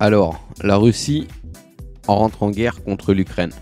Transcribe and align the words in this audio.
Alors, 0.00 0.40
la 0.62 0.76
Russie 0.76 1.28
rentre 2.06 2.42
en 2.42 2.50
guerre 2.50 2.82
contre 2.82 3.12
l'Ukraine. 3.14 3.52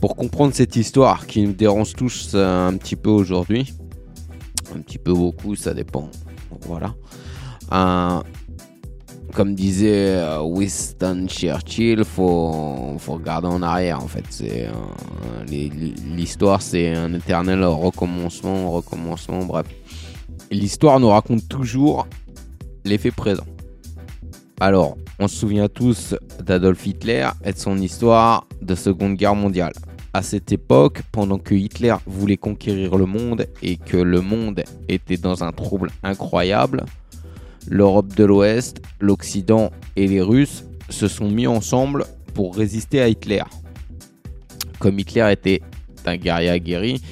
Pour 0.00 0.16
comprendre 0.16 0.54
cette 0.54 0.76
histoire 0.76 1.26
qui 1.26 1.42
nous 1.42 1.52
dérange 1.52 1.94
tous 1.94 2.34
un 2.34 2.76
petit 2.76 2.96
peu 2.96 3.10
aujourd'hui, 3.10 3.74
un 4.74 4.80
petit 4.80 4.98
peu 4.98 5.12
beaucoup, 5.12 5.56
ça 5.56 5.74
dépend. 5.74 6.08
Voilà. 6.62 6.94
Euh, 7.72 8.22
comme 9.34 9.54
disait 9.54 10.16
euh, 10.16 10.40
Winston 10.40 11.26
Churchill, 11.28 12.04
faut, 12.04 12.96
faut 12.98 13.14
regarder 13.14 13.48
en 13.48 13.62
arrière 13.62 14.02
en 14.02 14.08
fait. 14.08 14.24
C'est 14.30 14.66
euh, 14.66 15.44
l'histoire, 15.48 16.62
c'est 16.62 16.94
un 16.94 17.12
éternel 17.12 17.64
recommencement, 17.64 18.70
recommencement, 18.70 19.44
bref. 19.44 19.66
L'histoire 20.50 21.00
nous 21.00 21.10
raconte 21.10 21.46
toujours 21.48 22.06
l'effet 22.84 23.10
présent. 23.10 23.44
Alors, 24.60 24.96
on 25.18 25.28
se 25.28 25.36
souvient 25.36 25.68
tous 25.68 26.14
d'Adolf 26.44 26.86
Hitler 26.86 27.28
et 27.44 27.52
de 27.52 27.58
son 27.58 27.78
histoire 27.78 28.46
de 28.62 28.74
Seconde 28.74 29.16
Guerre 29.16 29.34
mondiale. 29.34 29.72
À 30.14 30.22
cette 30.22 30.52
époque, 30.52 31.02
pendant 31.12 31.38
que 31.38 31.54
Hitler 31.54 31.94
voulait 32.06 32.36
conquérir 32.36 32.96
le 32.96 33.06
monde 33.06 33.46
et 33.62 33.76
que 33.76 33.96
le 33.96 34.20
monde 34.20 34.62
était 34.88 35.16
dans 35.16 35.44
un 35.44 35.52
trouble 35.52 35.90
incroyable, 36.02 36.84
l'Europe 37.68 38.14
de 38.14 38.24
l'Ouest, 38.24 38.80
l'Occident 39.00 39.70
et 39.96 40.06
les 40.06 40.22
Russes 40.22 40.64
se 40.88 41.08
sont 41.08 41.28
mis 41.28 41.46
ensemble 41.46 42.06
pour 42.34 42.56
résister 42.56 43.00
à 43.00 43.08
Hitler. 43.08 43.42
Comme 44.78 44.98
Hitler 44.98 45.28
était 45.32 45.60
un 46.06 46.16
guerrier 46.16 46.50
aguerri, 46.50 47.02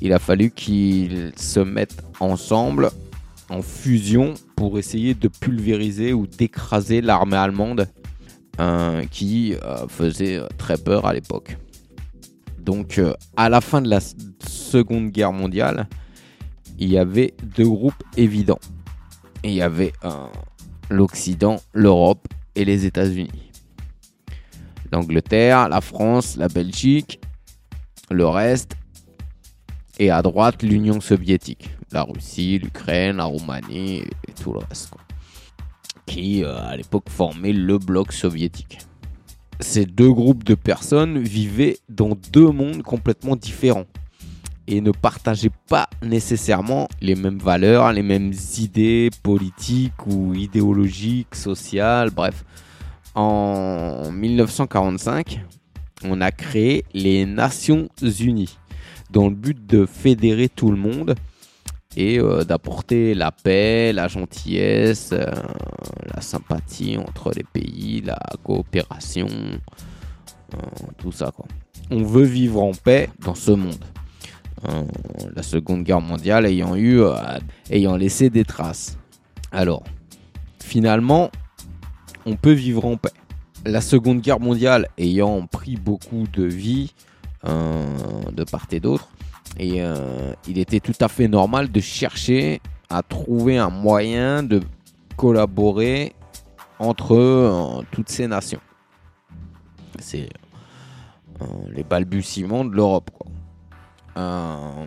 il 0.00 0.12
a 0.12 0.18
fallu 0.18 0.50
qu'ils 0.50 1.32
se 1.36 1.60
mettent 1.60 2.02
ensemble 2.20 2.90
en 3.48 3.62
fusion 3.62 4.34
pour 4.56 4.78
essayer 4.78 5.14
de 5.14 5.28
pulvériser 5.28 6.12
ou 6.12 6.26
d'écraser 6.26 7.00
l'armée 7.00 7.36
allemande 7.36 7.88
euh, 8.60 9.04
qui 9.10 9.54
euh, 9.54 9.86
faisait 9.88 10.40
très 10.58 10.78
peur 10.78 11.06
à 11.06 11.12
l'époque. 11.12 11.56
Donc 12.58 12.98
euh, 12.98 13.14
à 13.36 13.48
la 13.48 13.60
fin 13.60 13.80
de 13.80 13.88
la 13.88 14.00
Seconde 14.40 15.10
Guerre 15.10 15.32
mondiale, 15.32 15.88
il 16.78 16.90
y 16.90 16.98
avait 16.98 17.34
deux 17.56 17.68
groupes 17.68 18.02
évidents 18.16 18.58
il 19.46 19.54
y 19.54 19.62
avait 19.62 19.92
l'Occident, 20.90 21.60
l'Europe 21.72 22.26
et 22.54 22.64
les 22.64 22.84
États-Unis. 22.84 23.52
L'Angleterre, 24.92 25.68
la 25.68 25.80
France, 25.80 26.36
la 26.36 26.48
Belgique, 26.48 27.20
le 28.10 28.26
reste. 28.26 28.76
Et 29.98 30.10
à 30.10 30.22
droite, 30.22 30.62
l'Union 30.62 31.00
soviétique. 31.00 31.70
La 31.96 32.02
Russie, 32.02 32.58
l'Ukraine, 32.58 33.16
la 33.16 33.24
Roumanie 33.24 34.02
et 34.28 34.32
tout 34.38 34.52
le 34.52 34.58
reste. 34.58 34.92
Qui, 36.04 36.44
euh, 36.44 36.54
à 36.54 36.76
l'époque, 36.76 37.08
formaient 37.08 37.54
le 37.54 37.78
bloc 37.78 38.12
soviétique. 38.12 38.80
Ces 39.60 39.86
deux 39.86 40.12
groupes 40.12 40.44
de 40.44 40.54
personnes 40.54 41.18
vivaient 41.18 41.78
dans 41.88 42.10
deux 42.34 42.50
mondes 42.50 42.82
complètement 42.82 43.34
différents 43.34 43.86
et 44.66 44.82
ne 44.82 44.90
partageaient 44.90 45.48
pas 45.70 45.88
nécessairement 46.02 46.86
les 47.00 47.14
mêmes 47.14 47.38
valeurs, 47.38 47.90
les 47.94 48.02
mêmes 48.02 48.34
idées 48.58 49.08
politiques 49.22 50.06
ou 50.06 50.34
idéologiques, 50.34 51.34
sociales, 51.34 52.10
bref. 52.10 52.44
En 53.14 54.10
1945, 54.12 55.40
on 56.04 56.20
a 56.20 56.30
créé 56.30 56.84
les 56.92 57.24
Nations 57.24 57.88
Unies 58.02 58.58
dans 59.10 59.30
le 59.30 59.34
but 59.34 59.66
de 59.66 59.86
fédérer 59.86 60.50
tout 60.50 60.70
le 60.70 60.76
monde 60.76 61.14
et 61.96 62.18
euh, 62.18 62.44
d'apporter 62.44 63.14
la 63.14 63.32
paix, 63.32 63.92
la 63.92 64.06
gentillesse, 64.06 65.10
euh, 65.12 65.26
la 66.14 66.20
sympathie 66.20 66.98
entre 66.98 67.32
les 67.34 67.42
pays, 67.42 68.02
la 68.02 68.18
coopération, 68.44 69.26
euh, 69.26 70.58
tout 70.98 71.12
ça 71.12 71.32
quoi. 71.34 71.46
On 71.90 72.02
veut 72.02 72.24
vivre 72.24 72.62
en 72.62 72.72
paix 72.72 73.08
dans 73.20 73.34
ce 73.34 73.52
monde. 73.52 73.84
La 75.36 75.44
Seconde 75.44 75.84
Guerre 75.84 76.00
mondiale 76.00 76.44
ayant 76.46 76.74
eu, 76.74 77.00
ayant 77.70 77.96
laissé 77.96 78.30
des 78.30 78.44
traces. 78.44 78.98
Alors, 79.52 79.84
finalement, 80.60 81.30
on 82.24 82.34
peut 82.34 82.52
vivre 82.52 82.84
en 82.84 82.96
paix. 82.96 83.12
La 83.64 83.80
Seconde 83.80 84.22
Guerre 84.22 84.40
mondiale 84.40 84.88
ayant 84.98 85.46
pris 85.46 85.76
beaucoup 85.76 86.24
de 86.32 86.42
vies 86.42 86.94
de 87.44 88.44
part 88.44 88.66
et 88.72 88.80
d'autre, 88.80 89.08
et 89.58 89.82
euh, 89.82 90.32
il 90.48 90.58
était 90.58 90.80
tout 90.80 90.94
à 91.00 91.08
fait 91.08 91.28
normal 91.28 91.70
de 91.70 91.80
chercher 91.80 92.60
à 92.90 93.02
trouver 93.02 93.58
un 93.58 93.70
moyen 93.70 94.42
de 94.42 94.60
collaborer 95.16 96.12
entre 96.78 97.84
toutes 97.90 98.08
ces 98.10 98.28
nations. 98.28 98.60
C'est 99.98 100.28
les 101.74 101.84
balbutiements 101.84 102.64
de 102.64 102.74
l'Europe. 102.74 103.10
Euh, 104.16 104.86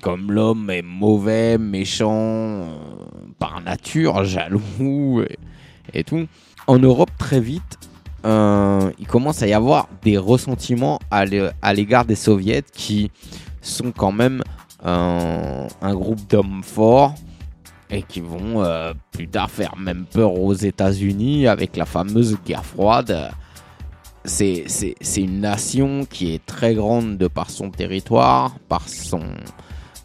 comme 0.00 0.32
l'homme 0.32 0.68
est 0.70 0.82
mauvais, 0.82 1.58
méchant, 1.58 2.12
euh, 2.12 2.66
par 3.38 3.60
nature, 3.60 4.24
jaloux 4.24 5.22
et, 5.92 6.04
tout. 6.04 6.26
En 6.66 6.78
Europe, 6.78 7.10
très 7.18 7.40
vite, 7.40 7.78
euh, 8.24 8.90
il 8.98 9.06
commence 9.06 9.42
à 9.42 9.46
y 9.46 9.52
avoir 9.52 9.88
des 10.02 10.18
ressentiments 10.18 10.98
à 11.10 11.24
l'égard 11.74 12.04
des 12.04 12.16
soviets 12.16 12.62
qui 12.72 13.10
sont 13.62 13.92
quand 13.92 14.12
même 14.12 14.42
un 14.84 15.94
groupe 15.94 16.28
d'hommes 16.28 16.62
forts 16.62 17.14
et 17.90 18.02
qui 18.02 18.20
vont 18.20 18.64
plus 19.12 19.28
tard 19.28 19.50
faire 19.50 19.76
même 19.76 20.04
peur 20.04 20.34
aux 20.34 20.54
États-Unis 20.54 21.46
avec 21.46 21.76
la 21.76 21.86
fameuse 21.86 22.36
guerre 22.44 22.64
froide 22.64 23.32
c'est 24.24 25.16
une 25.16 25.40
nation 25.40 26.04
qui 26.04 26.34
est 26.34 26.44
très 26.44 26.74
grande 26.74 27.18
de 27.18 27.28
par 27.28 27.50
son 27.50 27.70
territoire, 27.70 28.58
par 28.68 28.88
son 28.88 29.22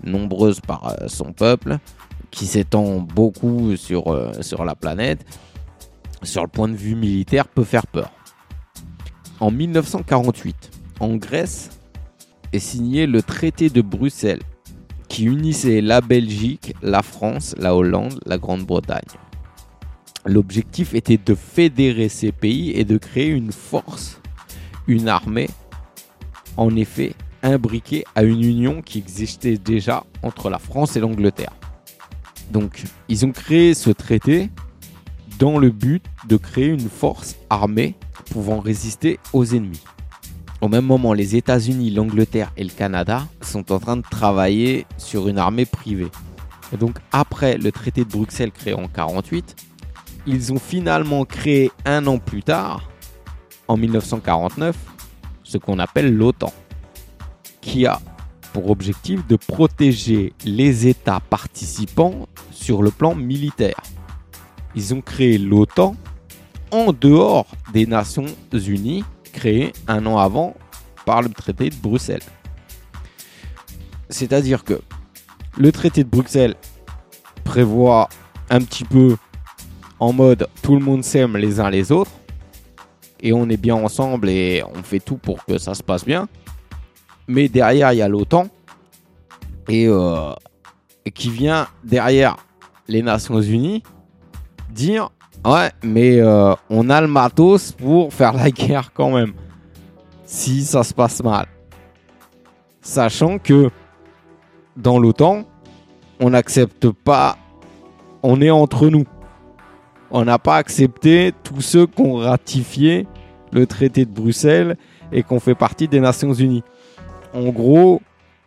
nombreuse 0.04 0.60
par 0.60 0.88
euh, 0.88 1.08
son 1.08 1.34
peuple, 1.34 1.78
qui 2.32 2.46
s'étend 2.46 3.00
beaucoup 3.00 3.72
euh, 3.72 4.34
sur 4.42 4.66
la 4.66 4.76
planète, 4.76 5.26
sur 6.24 6.44
le 6.44 6.48
point 6.48 6.68
de 6.68 6.76
vue 6.76 6.96
militaire, 6.96 7.48
peut 7.48 7.64
faire 7.64 7.88
peur. 7.88 8.12
En 9.40 9.52
1948, 9.52 10.72
en 11.00 11.16
Grèce, 11.16 11.77
est 12.54 12.60
signé 12.60 13.08
le 13.08 13.22
traité 13.22 13.70
de 13.70 13.82
Bruxelles, 13.82 14.42
qui 15.08 15.26
unissait 15.26 15.82
la 15.82 16.02
Belgique, 16.02 16.74
la 16.82 17.02
France, 17.02 17.56
la 17.58 17.76
Hollande, 17.76 18.20
la 18.26 18.38
Grande-Bretagne. 18.38 19.02
L'objectif 20.26 20.94
était 20.94 21.18
de 21.18 21.36
fédérer 21.36 22.10
ces 22.10 22.32
pays 22.32 22.72
et 22.72 22.84
de 22.84 22.98
créer 22.98 23.30
une 23.30 23.52
force, 23.52 24.20
une 24.88 25.08
armée, 25.08 25.50
en 26.58 26.76
effet 26.76 27.14
imbriquée 27.44 28.04
à 28.16 28.24
une 28.24 28.44
union 28.44 28.82
qui 28.82 28.98
existait 28.98 29.58
déjà 29.58 30.04
entre 30.24 30.50
la 30.50 30.60
France 30.60 30.96
et 30.96 31.00
l'Angleterre. 31.00 31.54
Donc 32.52 32.84
ils 33.08 33.26
ont 33.26 33.32
créé 33.32 33.74
ce 33.74 33.90
traité 33.90 34.50
dans 35.40 35.60
le 35.60 35.70
but 35.70 36.04
de 36.28 36.38
créer 36.38 36.68
une 36.68 36.90
force 36.90 37.36
armée 37.50 37.96
pouvant 38.32 38.60
résister 38.60 39.20
aux 39.34 39.46
ennemis. 39.46 39.84
Au 40.60 40.70
même 40.70 40.86
moment, 40.86 41.14
les 41.14 41.36
États-Unis, 41.36 41.92
l'Angleterre 41.92 42.52
et 42.58 42.64
le 42.64 42.72
Canada 42.72 43.28
sont 43.42 43.72
en 43.72 43.80
train 43.80 43.98
de 43.98 44.02
travailler 44.02 44.88
sur 44.98 45.28
une 45.28 45.38
armée 45.38 45.66
privée. 45.66 46.10
Et 46.74 46.78
donc 46.78 46.98
après 47.12 47.58
le 47.58 47.72
traité 47.72 48.04
de 48.04 48.10
Bruxelles 48.10 48.52
créé 48.52 48.74
en 48.74 48.88
1948, 48.88 49.56
ils 50.26 50.52
ont 50.52 50.60
finalement 50.60 51.26
créé 51.26 51.72
un 51.86 52.06
an 52.08 52.18
plus 52.18 52.44
tard, 52.44 52.90
en 53.68 53.78
1949, 53.78 54.76
ce 55.44 55.58
qu'on 55.58 55.80
appelle 55.80 56.14
l'OTAN, 56.14 56.54
qui 57.62 57.86
a 57.86 58.02
pour 58.52 58.70
objectif 58.72 59.26
de 59.28 59.36
protéger 59.36 60.34
les 60.44 60.88
États 60.88 61.20
participants 61.20 62.28
sur 62.52 62.82
le 62.82 62.90
plan 62.90 63.14
militaire. 63.14 63.80
Ils 64.76 64.94
ont 64.94 65.02
créé 65.02 65.38
l'OTAN 65.38 65.96
en 66.72 66.92
dehors 66.92 67.48
des 67.72 67.86
Nations 67.86 68.26
Unies, 68.52 69.04
créées 69.38 69.72
un 69.88 70.06
an 70.08 70.18
avant 70.18 70.56
par 71.06 71.22
le 71.22 71.30
traité 71.30 71.70
de 71.70 71.76
Bruxelles. 71.76 72.28
C'est-à-dire 74.10 74.64
que 74.64 74.82
le 75.58 75.72
traité 75.72 76.04
de 76.04 76.10
Bruxelles 76.10 76.56
prévoit 77.44 78.10
un 78.50 78.62
petit 78.62 78.84
peu 78.84 79.16
en 80.00 80.12
mode 80.12 80.48
tout 80.64 80.76
le 80.76 80.84
monde 80.84 81.04
s'aime 81.04 81.38
les 81.38 81.60
uns 81.60 81.70
les 81.70 81.92
autres 81.92 82.12
et 83.20 83.32
on 83.32 83.48
est 83.50 83.58
bien 83.58 83.76
ensemble 83.76 84.30
et 84.30 84.64
on 84.76 84.82
fait 84.84 85.00
tout 85.00 85.18
pour 85.18 85.46
que 85.46 85.58
ça 85.58 85.74
se 85.76 85.84
passe 85.84 86.04
bien. 86.04 86.28
Mais 87.28 87.48
derrière, 87.50 87.94
il 87.94 87.98
y 87.98 88.02
a 88.02 88.08
l'OTAN 88.08 88.48
et, 89.68 89.88
euh, 89.88 90.34
qui 91.14 91.30
vient 91.30 91.68
derrière 91.84 92.38
les 92.88 93.02
Nations 93.02 93.42
Unies 93.42 93.84
dire 94.70 95.10
ouais, 95.48 95.72
mais 95.84 96.20
euh, 96.20 96.54
on 96.70 96.90
a 96.90 97.02
le 97.02 97.08
matos 97.08 97.72
pour 97.72 98.14
faire 98.14 98.34
la 98.34 98.52
guerre 98.52 98.92
quand 98.94 99.12
même 99.12 99.34
si 100.26 100.64
ça 100.64 100.84
se 100.84 100.94
passe 100.94 101.24
mal. 101.24 101.48
Sachant 102.82 103.38
que 103.38 103.70
dans 104.76 105.00
l'OTAN, 105.00 105.44
on 106.20 106.30
n'accepte 106.30 106.90
pas, 106.90 107.38
on 108.24 108.42
est 108.42 108.50
entre 108.50 108.88
nous 108.88 109.06
on 110.12 110.26
n'a 110.26 110.40
pas 110.40 110.56
accepté 110.58 111.34
tous 111.44 111.62
ceux 111.62 111.88
qui 111.88 112.02
ont 112.02 112.16
ratifié 112.16 113.08
le 113.52 113.66
traité 113.66 114.06
de 114.06 114.12
Bruxelles 114.12 114.78
et 115.12 115.24
qui 115.24 115.34
ont 115.34 115.40
fait 115.40 115.56
partie 115.56 115.88
des 115.88 116.00
Nations 116.00 116.34
Unies. 116.34 116.64
En 117.34 117.50
gros, 117.50 118.02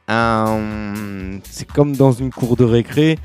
c'est 0.09 1.67
comme 1.73 1.95
dans 1.97 2.13
une 2.13 2.31
cour 2.31 2.57
de 2.57 2.65
récré 2.65 3.19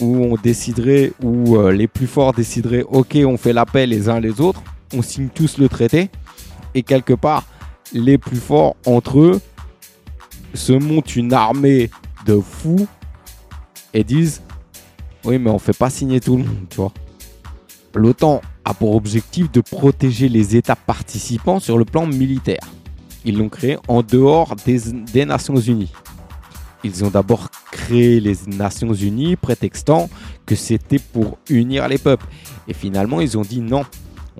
où 0.00 0.16
on 0.16 0.36
déciderait, 0.36 1.12
où 1.22 1.56
euh, 1.56 1.72
les 1.72 1.88
plus 1.88 2.06
forts 2.06 2.32
décideraient, 2.32 2.84
ok, 2.88 3.18
on 3.24 3.36
fait 3.36 3.52
l'appel 3.52 3.90
les 3.90 4.08
uns 4.08 4.20
les 4.20 4.40
autres, 4.40 4.62
on 4.94 5.02
signe 5.02 5.28
tous 5.34 5.58
le 5.58 5.68
traité, 5.68 6.10
et 6.74 6.82
quelque 6.82 7.14
part, 7.14 7.44
les 7.92 8.18
plus 8.18 8.36
forts 8.36 8.76
entre 8.86 9.18
eux 9.20 9.40
se 10.54 10.72
montent 10.72 11.16
une 11.16 11.32
armée 11.32 11.90
de 12.26 12.40
fous 12.40 12.86
et 13.94 14.04
disent, 14.04 14.42
oui, 15.24 15.38
mais 15.38 15.50
on 15.50 15.58
fait 15.58 15.76
pas 15.76 15.90
signer 15.90 16.20
tout 16.20 16.36
le 16.36 16.44
monde, 16.44 16.66
tu 16.70 16.76
vois. 16.76 16.92
L'OTAN 17.94 18.40
a 18.64 18.74
pour 18.74 18.94
objectif 18.94 19.50
de 19.50 19.60
protéger 19.60 20.28
les 20.28 20.56
États 20.56 20.76
participants 20.76 21.58
sur 21.58 21.78
le 21.78 21.84
plan 21.84 22.06
militaire. 22.06 22.60
Ils 23.24 23.36
l'ont 23.36 23.48
créé 23.48 23.78
en 23.88 24.02
dehors 24.02 24.54
des, 24.64 25.24
Nations 25.24 25.56
Unies. 25.56 25.92
Ils 26.84 27.04
ont 27.04 27.10
d'abord 27.10 27.50
créé 27.70 28.20
les 28.20 28.36
Nations 28.46 28.92
Unies 28.92 29.36
prétextant 29.36 30.08
que 30.46 30.54
c'était 30.54 30.98
pour 30.98 31.38
unir 31.48 31.88
les 31.88 31.98
peuples. 31.98 32.26
Et 32.68 32.74
finalement, 32.74 33.20
ils 33.20 33.36
ont 33.36 33.42
dit 33.42 33.60
non, 33.60 33.84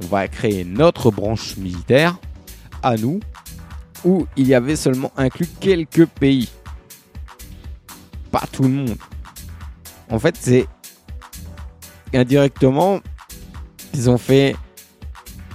on 0.02 0.06
va 0.06 0.28
créer 0.28 0.64
notre 0.64 1.10
branche 1.10 1.56
militaire 1.56 2.16
à 2.82 2.96
nous, 2.96 3.20
où 4.04 4.26
il 4.36 4.46
y 4.46 4.54
avait 4.54 4.76
seulement 4.76 5.12
inclus 5.16 5.48
quelques 5.60 6.06
pays. 6.06 6.48
Pas 8.30 8.44
tout 8.52 8.62
le 8.62 8.68
monde. 8.68 8.96
En 10.10 10.18
fait, 10.18 10.36
c'est 10.38 10.66
indirectement 12.14 13.00
ils 13.94 14.08
ont 14.08 14.18
fait. 14.18 14.54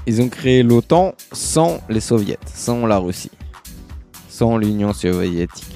Ils 0.05 0.21
ont 0.21 0.27
créé 0.27 0.63
l'OTAN 0.63 1.13
sans 1.31 1.79
les 1.87 2.01
soviets, 2.01 2.37
sans 2.53 2.85
la 2.85 2.97
Russie, 2.97 3.31
sans 4.27 4.57
l'Union 4.57 4.91
soviétique, 4.91 5.72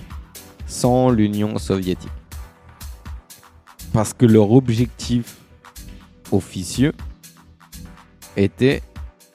sans 0.67 1.09
l'Union 1.09 1.57
soviétique. 1.57 2.11
Parce 3.93 4.13
que 4.13 4.25
leur 4.25 4.51
objectif 4.51 5.37
officieux 6.31 6.93
était 8.35 8.83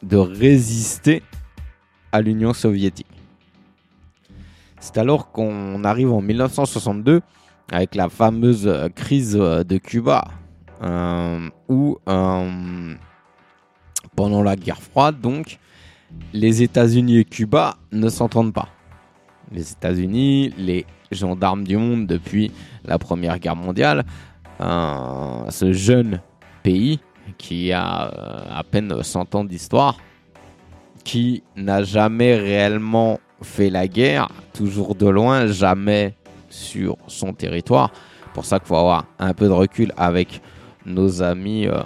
de 0.02 0.17
résister 0.17 1.23
à 2.12 2.20
l'Union 2.20 2.52
soviétique. 2.52 3.06
C'est 4.79 4.99
alors 4.99 5.32
qu'on 5.32 5.82
arrive 5.84 6.12
en 6.12 6.20
1962 6.20 7.23
avec 7.70 7.94
la 7.94 8.08
fameuse 8.08 8.70
crise 8.94 9.32
de 9.32 9.78
Cuba, 9.78 10.25
euh, 10.82 11.49
où 11.69 11.99
euh, 12.08 12.94
pendant 14.14 14.43
la 14.43 14.56
guerre 14.56 14.82
froide, 14.82 15.20
donc, 15.20 15.58
les 16.32 16.62
États-Unis 16.62 17.19
et 17.19 17.25
Cuba 17.25 17.76
ne 17.93 18.08
s'entendent 18.08 18.52
pas. 18.52 18.69
Les 19.52 19.72
États-Unis, 19.72 20.54
les 20.56 20.87
gendarmes 21.10 21.64
du 21.64 21.76
monde 21.76 22.06
depuis 22.06 22.50
la 22.84 22.99
Première 22.99 23.38
Guerre 23.38 23.56
mondiale, 23.56 24.04
ce 24.58 25.72
jeune 25.72 26.20
pays 26.62 27.00
qui 27.38 27.72
a 27.72 28.12
euh, 28.12 28.58
à 28.58 28.62
peine 28.64 29.02
100 29.02 29.34
ans 29.34 29.44
d'histoire, 29.44 29.96
qui 31.04 31.43
n'a 31.56 31.82
jamais 31.82 32.37
réellement 32.37 33.19
fait 33.43 33.70
la 33.70 33.88
guerre, 33.88 34.28
toujours 34.52 34.94
de 34.94 35.08
loin, 35.08 35.46
jamais 35.46 36.14
sur 36.49 36.96
son 37.06 37.32
territoire. 37.32 37.90
Pour 38.34 38.44
ça 38.44 38.58
qu'il 38.58 38.69
faut 38.69 38.76
avoir 38.76 39.06
un 39.19 39.34
peu 39.34 39.46
de 39.46 39.52
recul 39.52 39.93
avec 39.96 40.40
nos 40.87 41.22
amis 41.22 41.66
euh, 41.66 41.81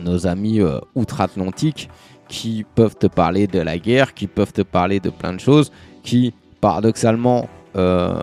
nos 0.00 0.26
amis 0.26 0.60
euh, 0.60 0.78
outre-Atlantique 0.94 1.90
qui 2.28 2.64
peuvent 2.74 2.96
te 2.96 3.06
parler 3.06 3.46
de 3.46 3.58
la 3.58 3.78
guerre, 3.78 4.14
qui 4.14 4.26
peuvent 4.26 4.52
te 4.52 4.62
parler 4.62 5.00
de 5.00 5.10
plein 5.10 5.34
de 5.34 5.40
choses, 5.40 5.70
qui 6.02 6.32
paradoxalement 6.62 7.50
euh, 7.76 8.14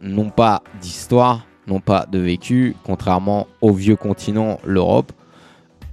n'ont 0.00 0.30
pas 0.30 0.62
d'histoire, 0.80 1.44
n'ont 1.66 1.80
pas 1.80 2.06
de 2.06 2.20
vécu, 2.20 2.76
contrairement 2.84 3.48
au 3.60 3.72
vieux 3.72 3.96
continent, 3.96 4.60
l'Europe, 4.64 5.10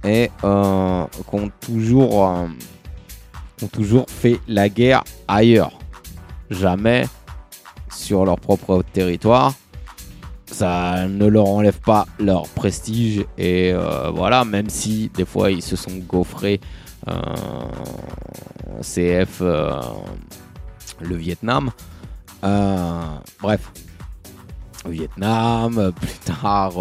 et 0.04 0.30
euh, 0.44 1.04
qui 1.28 1.34
ont 1.34 1.50
toujours, 1.60 2.14
ont 2.14 3.66
toujours 3.72 4.06
fait 4.08 4.38
la 4.46 4.68
guerre 4.68 5.02
ailleurs, 5.26 5.72
jamais 6.50 7.06
sur 7.90 8.24
leur 8.24 8.38
propre 8.38 8.84
territoire 8.92 9.54
ça 10.56 11.06
ne 11.08 11.26
leur 11.26 11.46
enlève 11.46 11.80
pas 11.80 12.06
leur 12.18 12.48
prestige 12.48 13.24
et 13.36 13.72
euh, 13.72 14.10
voilà 14.10 14.44
même 14.44 14.70
si 14.70 15.10
des 15.14 15.24
fois 15.24 15.50
ils 15.50 15.62
se 15.62 15.76
sont 15.76 15.96
gaufrés 16.08 16.60
euh, 17.08 17.12
CF 18.80 19.38
euh, 19.40 19.80
le 21.00 21.16
Vietnam 21.16 21.70
bref 22.42 23.72
Vietnam 24.86 25.92
plus 25.92 26.18
tard 26.24 26.72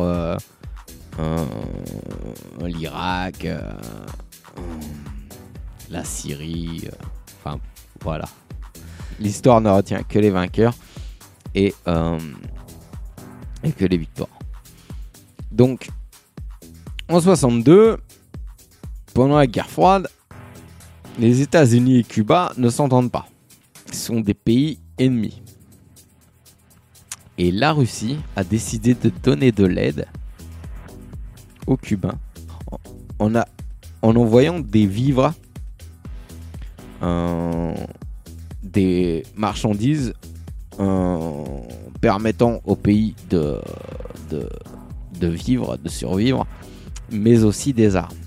l'Irak 2.64 3.48
la 5.90 6.04
Syrie 6.04 6.88
enfin 7.40 7.60
voilà 8.02 8.26
l'histoire 9.20 9.62
ne 9.62 9.70
retient 9.70 10.04
que 10.04 10.20
les 10.20 10.30
vainqueurs 10.30 10.74
et 11.54 11.74
et 13.66 13.72
que 13.72 13.86
les 13.86 13.98
victoires. 13.98 14.30
Donc, 15.52 15.90
en 17.10 17.20
62, 17.20 17.98
pendant 19.14 19.38
la 19.38 19.48
guerre 19.48 19.70
froide, 19.70 20.08
les 21.20 21.42
États-Unis 21.42 22.00
et 22.00 22.04
Cuba 22.04 22.54
ne 22.58 22.70
s'entendent 22.70 23.12
pas. 23.12 23.26
Sont 23.95 24.19
des 24.19 24.33
pays 24.33 24.77
ennemis. 25.00 25.42
Et 27.38 27.50
la 27.50 27.71
Russie 27.71 28.18
a 28.36 28.44
décidé 28.44 28.94
de 28.94 29.09
donner 29.24 29.53
de 29.53 29.65
l'aide 29.65 30.06
aux 31.65 31.77
Cubains 31.77 32.19
en, 33.19 33.36
a, 33.36 33.47
en 34.01 34.15
envoyant 34.18 34.59
des 34.59 34.86
vivres, 34.86 35.33
euh, 37.01 37.74
des 38.62 39.24
marchandises 39.33 40.13
euh, 40.80 41.44
permettant 42.01 42.59
au 42.65 42.75
pays 42.75 43.15
de, 43.30 43.62
de, 44.30 45.27
vivre, 45.27 45.77
de 45.77 45.89
survivre, 45.89 46.45
mais 47.09 47.44
aussi 47.44 47.71
des 47.71 47.95
armes. 47.95 48.18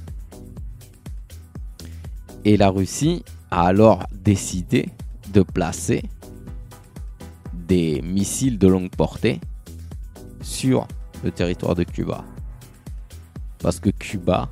Et 2.47 2.57
la 2.57 2.71
Russie 2.71 3.23
a 3.51 3.67
alors 3.67 4.07
décidé 4.13 4.89
de 5.33 5.43
placer 5.43 6.03
des 7.53 8.01
missiles 8.03 8.59
de 8.59 8.69
longue 8.69 8.91
portée 8.91 9.41
sur 10.41 10.87
le 11.23 11.31
territoire 11.31 11.75
de 11.75 11.85
Cuba. 11.85 12.25
Parce 13.59 13.81
que 13.81 13.91
Cuba 13.91 14.49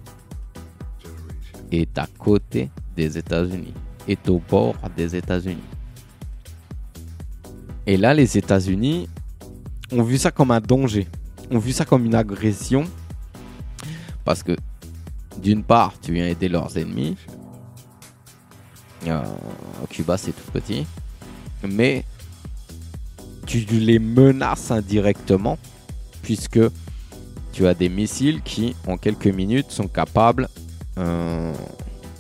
est 1.73 1.97
à 1.99 2.07
côté 2.19 2.71
des 2.97 3.19
États-Unis, 3.19 3.75
est 4.09 4.29
au 4.29 4.41
bord 4.51 4.75
des 4.97 5.17
États-Unis. 5.17 5.63
Et 7.87 7.97
là, 7.97 8.15
les 8.15 8.37
États-Unis 8.37 9.09
ont 9.93 10.03
vu 10.03 10.19
ça 10.19 10.31
comme 10.31 10.51
un 10.51 10.61
danger, 10.61 11.07
ont 11.51 11.59
vu 11.59 11.73
ça 11.73 11.85
comme 11.85 12.05
une 12.05 12.15
agression. 12.15 12.85
Parce 14.25 14.43
que, 14.43 14.57
d'une 15.41 15.63
part, 15.63 15.95
tu 16.01 16.13
viens 16.13 16.27
aider 16.27 16.49
leurs 16.49 16.77
ennemis. 16.77 17.17
Euh, 19.07 19.23
Cuba, 19.91 20.17
c'est 20.17 20.33
tout 20.33 20.51
petit. 20.53 20.87
Mais 21.67 22.05
tu 23.47 23.61
les 23.61 23.99
menaces 23.99 24.71
indirectement, 24.71 25.59
puisque 26.23 26.61
tu 27.53 27.67
as 27.67 27.75
des 27.75 27.89
missiles 27.89 28.43
qui, 28.43 28.75
en 28.87 28.97
quelques 28.97 29.29
minutes, 29.29 29.71
sont 29.71 29.89
capables, 29.89 30.49
euh, 30.99 31.53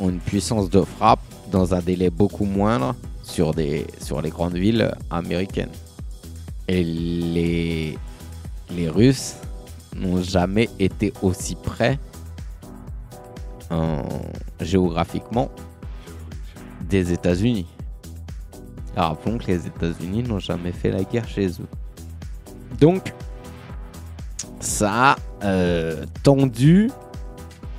ont 0.00 0.08
une 0.08 0.20
puissance 0.20 0.70
de 0.70 0.82
frappe 0.82 1.20
dans 1.50 1.74
un 1.74 1.80
délai 1.80 2.10
beaucoup 2.10 2.44
moindre 2.44 2.94
sur, 3.22 3.52
les 3.54 3.86
grandes 4.30 4.56
villes 4.56 4.94
américaines. 5.10 5.72
Et 6.68 6.82
les, 6.82 7.98
les 8.70 8.88
Russes 8.88 9.34
n'ont 9.94 10.22
jamais 10.22 10.68
été 10.78 11.12
aussi 11.22 11.56
près 11.56 11.98
géographiquement 14.60 15.50
des 16.88 17.12
États-Unis. 17.12 17.66
Rappelons 18.96 19.38
que 19.38 19.46
les 19.46 19.66
États-Unis 19.66 20.22
n'ont 20.22 20.38
jamais 20.38 20.72
fait 20.72 20.90
la 20.90 21.04
guerre 21.04 21.28
chez 21.28 21.48
eux. 21.48 21.68
Donc, 22.80 23.12
ça 24.60 25.12
a 25.12 25.16
euh, 25.44 26.04
tendu 26.22 26.90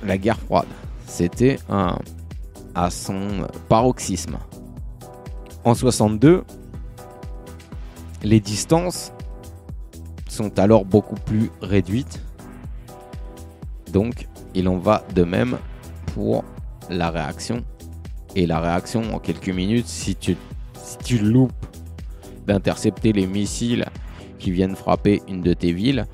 la 0.04 0.16
guerre 0.16 0.38
froide. 0.38 0.68
C'était 1.06 1.58
à 1.68 2.90
son 2.90 3.46
paroxysme 3.68 4.38
en 5.68 5.74
62, 5.74 6.44
les 8.22 8.40
distances 8.40 9.12
sont 10.26 10.58
alors 10.58 10.86
beaucoup 10.86 11.16
plus 11.16 11.50
réduites. 11.60 12.22
Donc, 13.92 14.28
il 14.54 14.66
en 14.68 14.78
va 14.78 15.04
de 15.14 15.24
même 15.24 15.58
pour 16.14 16.42
la 16.88 17.10
réaction. 17.10 17.64
Et 18.36 18.46
la 18.46 18.60
réaction 18.60 19.02
en 19.14 19.18
quelques 19.18 19.48
minutes, 19.48 19.86
si 19.86 20.14
tu, 20.14 20.36
si 20.74 20.98
tu 20.98 21.18
loupes 21.18 21.52
d'intercepter 22.46 23.12
les 23.12 23.26
missiles 23.26 23.86
qui 24.38 24.50
viennent 24.50 24.76
frapper 24.76 25.22
une 25.28 25.40
de 25.40 25.52
tes 25.52 25.72
villes, 25.72 26.06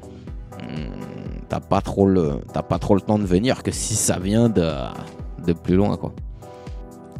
hmm, 0.61 1.47
t'as 1.49 1.61
pas 1.61 1.81
trop 1.81 2.07
le 2.07 2.41
pas 2.69 2.79
trop 2.79 2.95
le 2.95 3.01
temps 3.01 3.19
de 3.19 3.27
venir 3.27 3.63
que 3.63 3.71
si 3.71 3.95
ça 3.95 4.19
vient 4.19 4.49
de, 4.49 4.71
de 5.47 5.53
plus 5.53 5.77
loin 5.77 5.97
quoi. 5.97 6.13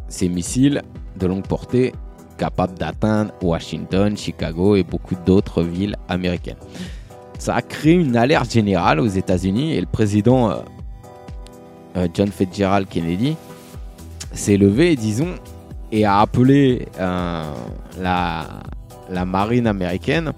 Ces 0.07 0.29
missiles 0.29 0.81
de 1.17 1.27
longue 1.27 1.47
portée 1.47 1.93
capables 2.37 2.77
d'atteindre 2.77 3.31
Washington, 3.41 4.17
Chicago 4.17 4.75
et 4.75 4.83
beaucoup 4.83 5.15
d'autres 5.25 5.63
villes 5.63 5.95
américaines. 6.09 6.57
Ça 7.39 7.55
a 7.55 7.61
créé 7.61 7.93
une 7.93 8.15
alerte 8.15 8.51
générale 8.51 8.99
aux 8.99 9.07
États-Unis 9.07 9.73
et 9.73 9.79
le 9.79 9.87
président 9.87 10.49
euh, 10.49 10.55
euh, 11.97 12.07
John 12.13 12.29
Fitzgerald 12.29 12.87
Kennedy 12.87 13.35
s'est 14.35 14.57
levé, 14.57 14.95
disons, 14.95 15.35
et 15.91 16.05
a 16.05 16.19
appelé 16.19 16.87
euh, 16.99 17.53
la, 17.99 18.45
la 19.09 19.25
marine 19.25 19.67
américaine 19.67 20.33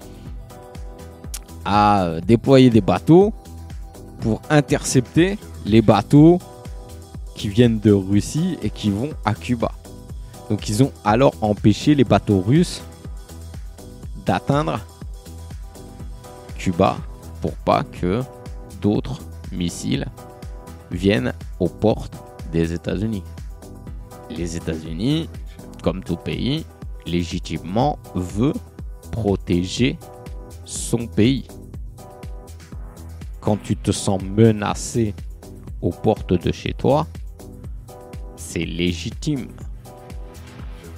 à 1.64 2.12
déployer 2.26 2.70
des 2.70 2.80
bateaux 2.80 3.32
pour 4.20 4.40
intercepter 4.50 5.38
les 5.66 5.82
bateaux 5.82 6.38
qui 7.34 7.48
viennent 7.48 7.78
de 7.78 7.92
Russie 7.92 8.58
et 8.62 8.70
qui 8.70 8.90
vont 8.90 9.10
à 9.24 9.34
Cuba. 9.34 9.70
Donc 10.50 10.68
ils 10.68 10.82
ont 10.82 10.92
alors 11.04 11.34
empêché 11.40 11.94
les 11.94 12.04
bateaux 12.04 12.40
russes 12.40 12.82
d'atteindre 14.24 14.80
Cuba 16.56 16.96
pour 17.40 17.52
pas 17.52 17.84
que 17.84 18.22
d'autres 18.80 19.20
missiles 19.52 20.06
viennent 20.90 21.32
aux 21.60 21.68
portes 21.68 22.16
des 22.52 22.72
États-Unis. 22.72 23.22
Les 24.30 24.56
États-Unis, 24.56 25.28
comme 25.82 26.02
tout 26.02 26.16
pays, 26.16 26.64
légitimement 27.06 27.98
veut 28.14 28.52
protéger 29.10 29.98
son 30.64 31.06
pays. 31.06 31.46
Quand 33.40 33.56
tu 33.62 33.76
te 33.76 33.90
sens 33.90 34.22
menacé 34.22 35.14
aux 35.80 35.90
portes 35.90 36.34
de 36.34 36.52
chez 36.52 36.74
toi, 36.74 37.06
c'est 38.36 38.64
légitime. 38.64 39.48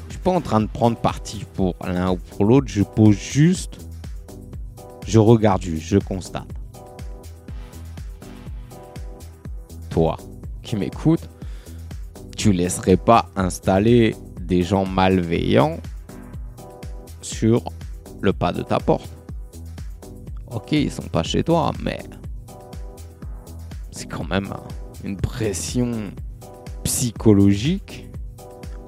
Je 0.09 0.15
suis 0.15 0.23
pas 0.23 0.33
en 0.33 0.41
train 0.41 0.61
de 0.61 0.67
prendre 0.67 0.97
parti 0.97 1.45
pour 1.55 1.75
l'un 1.87 2.13
ou 2.13 2.17
pour 2.17 2.45
l'autre, 2.45 2.67
je 2.69 2.83
pose 2.83 3.17
juste, 3.17 3.79
je 5.07 5.19
regarde 5.19 5.63
je 5.63 5.99
constate. 5.99 6.49
Toi 9.89 10.17
qui 10.63 10.77
m'écoutes, 10.77 11.29
tu 12.41 12.53
laisserais 12.53 12.97
pas 12.97 13.29
installer 13.37 14.17
des 14.41 14.63
gens 14.63 14.87
malveillants 14.87 15.79
sur 17.21 17.63
le 18.23 18.33
pas 18.33 18.51
de 18.51 18.63
ta 18.63 18.79
porte. 18.79 19.11
Ok, 20.51 20.73
ils 20.73 20.91
sont 20.91 21.09
pas 21.09 21.23
chez 21.23 21.45
toi, 21.45 21.71
mais 21.83 21.99
c'est 23.91 24.07
quand 24.07 24.25
même 24.25 24.49
une 25.05 25.19
pression 25.19 25.93
psychologique 26.83 28.09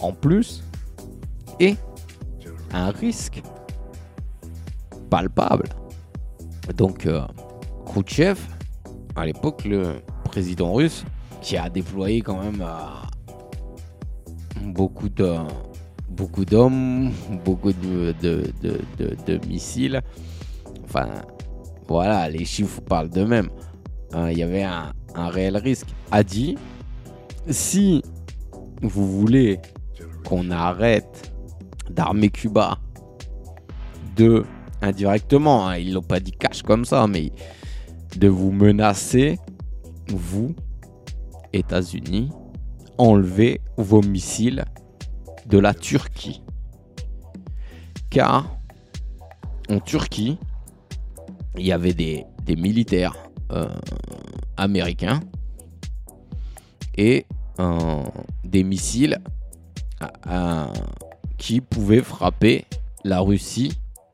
en 0.00 0.14
plus 0.14 0.64
et 1.60 1.76
un 2.72 2.90
risque 2.90 3.42
palpable. 5.10 5.68
Donc, 6.74 7.04
euh, 7.04 7.20
Khrouchtchev, 7.84 8.38
à 9.14 9.26
l'époque, 9.26 9.66
le 9.66 9.96
président 10.24 10.72
russe, 10.72 11.04
qui 11.42 11.58
a 11.58 11.68
déployé 11.68 12.22
quand 12.22 12.42
même 12.42 12.62
euh, 12.62 13.02
beaucoup 14.62 15.08
d'hommes, 15.08 15.48
beaucoup 17.44 17.72
de, 17.72 18.12
missiles. 19.46 20.00
Enfin, 20.84 21.08
voilà, 21.88 22.28
les 22.28 22.44
chiffres 22.44 22.80
parlent 22.80 23.10
d'eux-mêmes. 23.10 23.48
Hein, 24.12 24.30
il 24.30 24.38
y 24.38 24.42
avait 24.42 24.62
un, 24.62 24.92
un, 25.14 25.28
réel 25.28 25.56
risque. 25.56 25.88
A 26.10 26.22
dit, 26.22 26.56
si 27.48 28.02
vous 28.82 29.20
voulez 29.20 29.58
qu'on 30.26 30.50
arrête 30.50 31.32
d'armer 31.90 32.28
Cuba, 32.28 32.78
de 34.16 34.44
indirectement, 34.82 35.68
hein, 35.68 35.76
ils 35.78 35.92
l'ont 35.92 36.02
pas 36.02 36.20
dit 36.20 36.32
cash 36.32 36.62
comme 36.62 36.84
ça, 36.84 37.06
mais 37.06 37.32
de 38.16 38.28
vous 38.28 38.52
menacer, 38.52 39.38
vous, 40.08 40.54
États-Unis, 41.52 42.30
enlever 42.98 43.60
vos 43.76 44.02
missiles 44.02 44.64
de 45.46 45.58
la 45.58 45.74
Turquie. 45.74 46.42
Car 48.10 48.58
en 49.68 49.80
Turquie, 49.80 50.38
il 51.56 51.66
y 51.66 51.72
avait 51.72 51.94
des, 51.94 52.26
militaires 52.56 53.16
euh, 53.52 53.68
américains 54.56 55.20
et 56.96 57.24
euh, 57.60 58.02
des 58.44 58.62
missiles 58.62 59.18
euh, 60.26 60.66
qui 61.38 61.60
pouvaient 61.60 62.02
frapper 62.02 62.66
la 63.04 63.20
Russie 63.20 63.72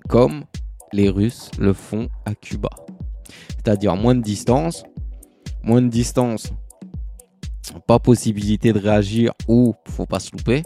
comme 0.09 0.45
les 0.93 1.09
Russes 1.09 1.51
le 1.59 1.73
font 1.73 2.09
à 2.25 2.35
Cuba. 2.35 2.71
C'est-à-dire 3.49 3.97
moins 3.97 4.15
de 4.15 4.23
distance, 4.23 4.85
moins 5.63 5.83
de 5.83 5.89
distance, 5.89 6.53
pas 7.79 7.99
possibilité 7.99 8.73
de 8.73 8.79
réagir 8.79 9.33
ou 9.47 9.75
faut 9.87 10.07
pas 10.07 10.21
se 10.21 10.33
louper. 10.33 10.63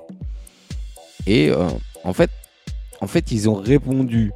Et 1.26 1.50
euh, 1.50 1.68
en, 2.04 2.12
fait, 2.12 2.30
en 3.00 3.06
fait, 3.06 3.30
ils 3.30 3.48
ont 3.48 3.54
répondu 3.54 4.32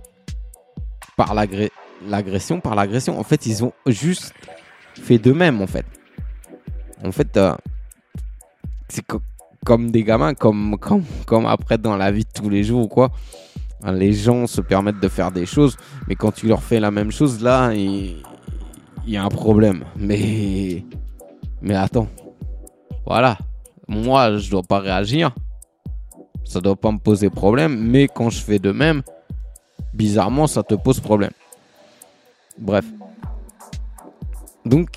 par 1.16 1.35
l'agression, 1.35 2.61
par 2.61 2.75
l'agression. 2.75 3.18
En 3.18 3.25
fait, 3.25 3.47
ils 3.47 3.64
ont 3.64 3.73
juste 3.87 4.33
fait 4.95 5.18
de 5.18 5.33
même, 5.33 5.61
en 5.61 5.66
fait. 5.66 5.87
En 7.04 7.12
fait, 7.12 7.37
euh, 7.37 7.54
c'est 8.88 9.04
comme 9.64 9.90
des 9.90 10.04
gamins, 10.04 10.35
comme, 10.35 10.78
comme, 10.78 11.04
comme 11.26 11.47
après 11.47 11.78
dans 11.78 11.97
la 11.97 12.12
vie 12.12 12.25
de 12.25 12.30
tous 12.33 12.49
les 12.49 12.62
jours 12.62 12.83
ou 12.83 12.88
quoi. 12.88 13.11
Les 13.85 14.12
gens 14.12 14.47
se 14.47 14.61
permettent 14.61 15.00
de 15.00 15.09
faire 15.09 15.30
des 15.30 15.47
choses, 15.47 15.76
mais 16.09 16.14
quand 16.14 16.33
tu 16.33 16.47
leur 16.49 16.62
fais 16.62 16.80
la 16.80 16.90
même 16.90 17.11
chose, 17.11 17.42
là, 17.42 17.73
il, 17.75 18.23
il 19.06 19.12
y 19.12 19.16
a 19.16 19.25
un 19.25 19.28
problème. 19.28 19.85
Mais, 19.97 20.85
mais 21.62 21.75
attends, 21.75 22.09
voilà. 23.06 23.38
Moi, 23.88 24.36
je 24.36 24.50
dois 24.50 24.62
pas 24.62 24.80
réagir 24.80 25.32
ça 26.46 26.60
doit 26.60 26.76
pas 26.76 26.92
me 26.92 26.98
poser 26.98 27.28
problème. 27.28 27.76
Mais 27.76 28.08
quand 28.08 28.30
je 28.30 28.40
fais 28.40 28.58
de 28.58 28.72
même, 28.72 29.02
bizarrement, 29.92 30.46
ça 30.46 30.62
te 30.62 30.75
pose 30.75 31.00
problème. 31.00 31.32
Bref. 32.58 32.84
Donc, 34.64 34.88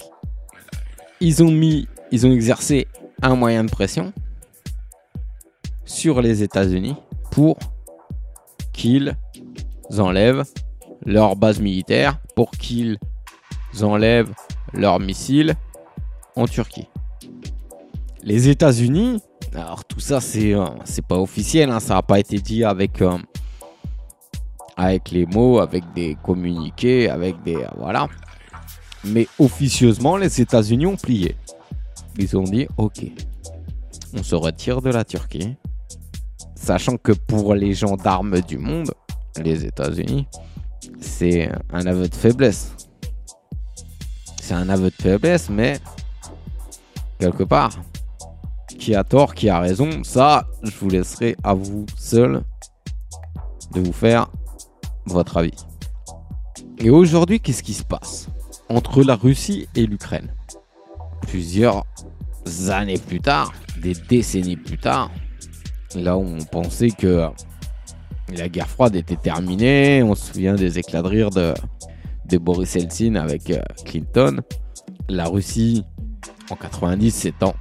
ils 1.19 1.43
ont 1.43 1.51
mis, 1.51 1.87
ils 2.11 2.25
ont 2.25 2.31
exercé 2.31 2.87
un 3.21 3.35
moyen 3.35 3.63
de 3.63 3.69
pression 3.69 4.13
sur 5.85 6.21
les 6.21 6.43
États-Unis 6.43 6.95
pour 7.31 7.57
qu'ils 8.71 9.15
enlèvent 9.97 10.45
leur 11.05 11.35
base 11.35 11.59
militaire, 11.59 12.19
pour 12.35 12.51
qu'ils 12.51 12.97
enlèvent 13.81 14.33
leurs 14.73 14.99
missiles 14.99 15.55
en 16.35 16.47
Turquie. 16.47 16.87
Les 18.23 18.49
États-Unis 18.49 19.21
alors 19.55 19.83
tout 19.83 19.99
ça, 19.99 20.21
c'est 20.21 20.53
euh, 20.53 20.65
pas 21.07 21.17
officiel, 21.17 21.69
hein, 21.69 21.79
ça 21.79 21.95
n'a 21.95 22.01
pas 22.01 22.19
été 22.19 22.37
dit 22.37 22.63
avec, 22.63 23.01
euh, 23.01 23.17
avec 24.77 25.09
les 25.11 25.25
mots, 25.25 25.59
avec 25.59 25.83
des 25.93 26.17
communiqués, 26.23 27.09
avec 27.09 27.41
des... 27.43 27.57
voilà. 27.77 28.07
Mais 29.03 29.27
officieusement, 29.39 30.17
les 30.17 30.41
États-Unis 30.41 30.85
ont 30.85 30.97
plié. 30.97 31.35
Ils 32.17 32.37
ont 32.37 32.43
dit, 32.43 32.67
ok, 32.77 33.05
on 34.13 34.21
se 34.21 34.35
retire 34.35 34.81
de 34.81 34.91
la 34.91 35.03
Turquie, 35.03 35.55
sachant 36.53 36.97
que 36.97 37.13
pour 37.13 37.55
les 37.55 37.73
gendarmes 37.73 38.41
du 38.41 38.57
monde, 38.57 38.91
les 39.41 39.65
États-Unis, 39.65 40.27
c'est 40.99 41.49
un 41.71 41.85
aveu 41.87 42.07
de 42.07 42.15
faiblesse. 42.15 42.75
C'est 44.41 44.53
un 44.53 44.69
aveu 44.69 44.89
de 44.89 45.01
faiblesse, 45.01 45.49
mais 45.49 45.79
quelque 47.19 47.43
part, 47.43 47.71
qui 48.77 48.95
a 48.95 49.03
tort, 49.03 49.33
qui 49.33 49.49
a 49.49 49.59
raison, 49.59 50.03
ça, 50.03 50.47
je 50.63 50.71
vous 50.79 50.89
laisserai 50.89 51.35
à 51.43 51.53
vous 51.53 51.85
seul 51.97 52.43
de 53.73 53.81
vous 53.81 53.93
faire 53.93 54.29
votre 55.05 55.37
avis. 55.37 55.53
Et 56.77 56.89
aujourd'hui, 56.89 57.39
qu'est-ce 57.39 57.63
qui 57.63 57.73
se 57.73 57.83
passe 57.83 58.27
entre 58.69 59.03
la 59.03 59.15
Russie 59.15 59.67
et 59.75 59.85
l'Ukraine? 59.85 60.33
Plusieurs 61.21 61.85
années 62.69 62.97
plus 62.97 63.19
tard, 63.19 63.53
des 63.81 63.93
décennies 63.93 64.55
plus 64.55 64.77
tard, 64.77 65.11
là 65.95 66.17
où 66.17 66.23
on 66.23 66.43
pensait 66.45 66.91
que 66.91 67.27
la 68.35 68.47
guerre 68.47 68.69
froide 68.69 68.95
était 68.95 69.15
terminée, 69.15 70.03
on 70.03 70.15
se 70.15 70.33
souvient 70.33 70.55
des 70.55 70.79
éclats 70.79 71.01
de 71.01 71.07
rire 71.07 71.29
de, 71.31 71.53
Boris 72.37 72.75
Eltsine 72.75 73.17
avec 73.17 73.49
euh, 73.49 73.59
Clinton, 73.85 74.41
la 75.09 75.25
Russie 75.25 75.83
en 76.51 76.55
90 76.55 77.11
s'étant 77.11 77.55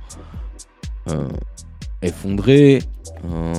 effondré. 2.03 2.81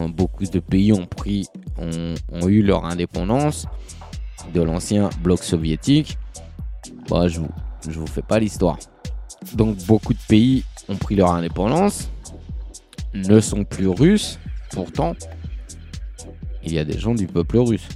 Beaucoup 0.09 0.45
de 0.45 0.59
pays 0.59 0.93
ont, 0.93 1.05
pris, 1.05 1.47
ont, 1.77 2.47
eu 2.47 2.61
leur 2.61 2.85
indépendance 2.85 3.67
de 4.53 4.61
l'ancien 4.61 5.09
bloc 5.21 5.43
soviétique. 5.43 6.17
Bah, 7.09 7.27
je 7.27 7.39
vous, 7.39 7.49
je 7.87 7.99
vous 7.99 8.07
fais 8.07 8.21
pas 8.21 8.39
l'histoire. 8.39 8.77
Donc 9.53 9.77
beaucoup 9.85 10.13
de 10.13 10.19
pays 10.27 10.63
ont 10.87 10.95
pris 10.95 11.15
leur 11.15 11.31
indépendance, 11.31 12.09
ne 13.13 13.39
sont 13.39 13.63
plus 13.63 13.87
russes. 13.87 14.39
Pourtant, 14.71 15.15
il 16.63 16.73
y 16.73 16.79
a 16.79 16.85
des 16.85 16.99
gens 16.99 17.15
du 17.15 17.27
peuple 17.27 17.57
russe. 17.57 17.87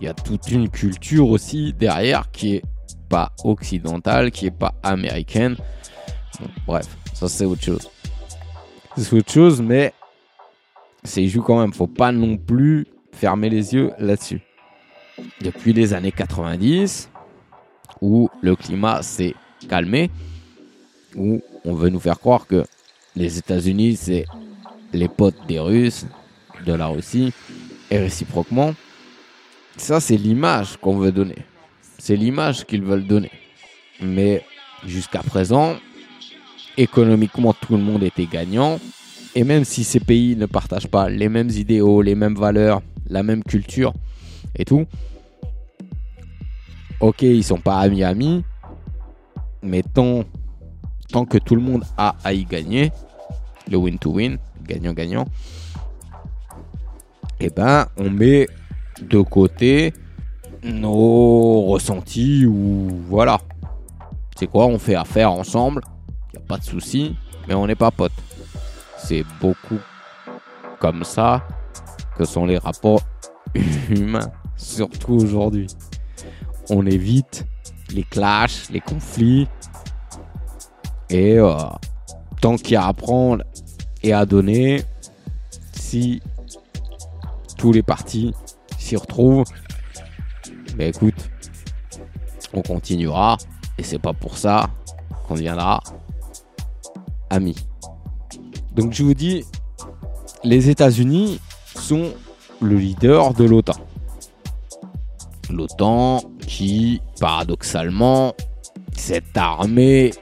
Il 0.00 0.04
y 0.04 0.08
a 0.08 0.14
toute 0.14 0.50
une 0.50 0.68
culture 0.68 1.28
aussi 1.28 1.72
derrière 1.72 2.30
qui 2.30 2.54
est 2.54 2.62
pas 3.08 3.32
occidentale, 3.44 4.30
qui 4.30 4.46
est 4.46 4.50
pas 4.50 4.74
américaine. 4.82 5.56
Bref, 6.66 6.86
ça 7.14 7.28
c'est 7.28 7.44
autre 7.44 7.62
chose. 7.62 7.88
C'est 9.00 9.12
autre 9.12 9.30
chose, 9.30 9.62
mais 9.62 9.92
c'est 11.04 11.28
joue 11.28 11.42
quand 11.42 11.60
même. 11.60 11.72
Faut 11.72 11.86
pas 11.86 12.10
non 12.10 12.36
plus 12.36 12.84
fermer 13.12 13.48
les 13.48 13.72
yeux 13.72 13.92
là-dessus. 14.00 14.40
Depuis 15.40 15.72
les 15.72 15.94
années 15.94 16.10
90, 16.10 17.08
où 18.00 18.28
le 18.42 18.56
climat 18.56 19.02
s'est 19.02 19.34
calmé, 19.68 20.10
où 21.14 21.40
on 21.64 21.74
veut 21.74 21.90
nous 21.90 22.00
faire 22.00 22.18
croire 22.18 22.46
que 22.48 22.64
les 23.14 23.38
États-Unis, 23.38 23.96
c'est 23.96 24.24
les 24.92 25.08
potes 25.08 25.46
des 25.46 25.60
Russes, 25.60 26.06
de 26.66 26.72
la 26.72 26.88
Russie, 26.88 27.32
et 27.92 27.98
réciproquement. 27.98 28.74
Ça, 29.76 30.00
c'est 30.00 30.16
l'image 30.16 30.76
qu'on 30.76 30.96
veut 30.96 31.12
donner. 31.12 31.38
C'est 31.98 32.16
l'image 32.16 32.66
qu'ils 32.66 32.82
veulent 32.82 33.06
donner. 33.06 33.30
Mais 34.00 34.42
jusqu'à 34.84 35.22
présent, 35.22 35.76
économiquement, 36.78 37.52
tout 37.52 37.76
le 37.76 37.82
monde 37.82 38.02
était 38.02 38.26
gagnant. 38.26 38.78
Et 39.34 39.44
même 39.44 39.64
si 39.64 39.84
ces 39.84 40.00
pays 40.00 40.36
ne 40.36 40.46
partagent 40.46 40.88
pas 40.88 41.10
les 41.10 41.28
mêmes 41.28 41.50
idéaux, 41.50 42.00
les 42.00 42.14
mêmes 42.14 42.34
valeurs, 42.34 42.80
la 43.08 43.22
même 43.22 43.42
culture 43.44 43.92
et 44.56 44.64
tout, 44.64 44.86
ok, 47.00 47.22
ils 47.22 47.44
sont 47.44 47.58
pas 47.58 47.78
amis-amis, 47.80 48.42
mais 49.62 49.82
tant, 49.82 50.24
tant 51.12 51.24
que 51.24 51.38
tout 51.38 51.54
le 51.54 51.60
monde 51.60 51.84
a 51.96 52.16
à 52.24 52.32
y 52.32 52.44
gagner, 52.44 52.90
le 53.70 53.76
win-to-win, 53.76 54.38
gagnant-gagnant, 54.66 55.26
eh 57.40 57.50
ben, 57.50 57.86
on 57.96 58.10
met 58.10 58.48
de 59.02 59.20
côté 59.20 59.92
nos 60.64 61.62
ressentis 61.66 62.46
ou 62.46 62.88
voilà. 63.08 63.38
C'est 64.36 64.46
quoi, 64.46 64.66
on 64.66 64.78
fait 64.78 64.94
affaire 64.94 65.30
ensemble, 65.32 65.82
y 66.34 66.36
a 66.36 66.40
pas 66.40 66.58
de 66.58 66.64
souci, 66.64 67.16
mais 67.46 67.54
on 67.54 67.66
n'est 67.66 67.74
pas 67.74 67.90
potes. 67.90 68.12
C'est 68.96 69.24
beaucoup 69.40 69.78
comme 70.80 71.04
ça 71.04 71.46
que 72.16 72.24
sont 72.24 72.46
les 72.46 72.58
rapports 72.58 73.02
humains, 73.90 74.30
surtout 74.56 75.14
aujourd'hui. 75.14 75.66
On 76.70 76.86
évite 76.86 77.46
les 77.90 78.02
clashs, 78.02 78.68
les 78.70 78.80
conflits, 78.80 79.48
et 81.10 81.38
euh, 81.38 81.54
tant 82.40 82.56
qu'il 82.56 82.72
y 82.72 82.76
a 82.76 82.86
à 82.86 82.92
prendre 82.92 83.44
et 84.02 84.12
à 84.12 84.26
donner, 84.26 84.82
si 85.72 86.20
tous 87.56 87.72
les 87.72 87.82
partis 87.82 88.34
s'y 88.78 88.96
retrouvent, 88.96 89.44
ben 90.76 90.88
écoute, 90.88 91.30
on 92.52 92.62
continuera 92.62 93.38
et 93.78 93.82
c'est 93.82 93.98
pas 93.98 94.12
pour 94.12 94.36
ça 94.36 94.70
qu'on 95.26 95.34
deviendra 95.34 95.82
Donc 98.74 98.92
je 98.92 99.02
vous 99.02 99.14
dis, 99.14 99.44
les 100.44 100.68
États-Unis 100.70 101.40
sont 101.74 102.12
le 102.60 102.76
leader 102.76 103.34
de 103.34 103.44
l'OTAN. 103.44 103.76
L'OTAN 105.50 106.22
qui, 106.46 107.00
paradoxalement, 107.20 108.34
cette 108.96 109.36
armée 109.36 110.12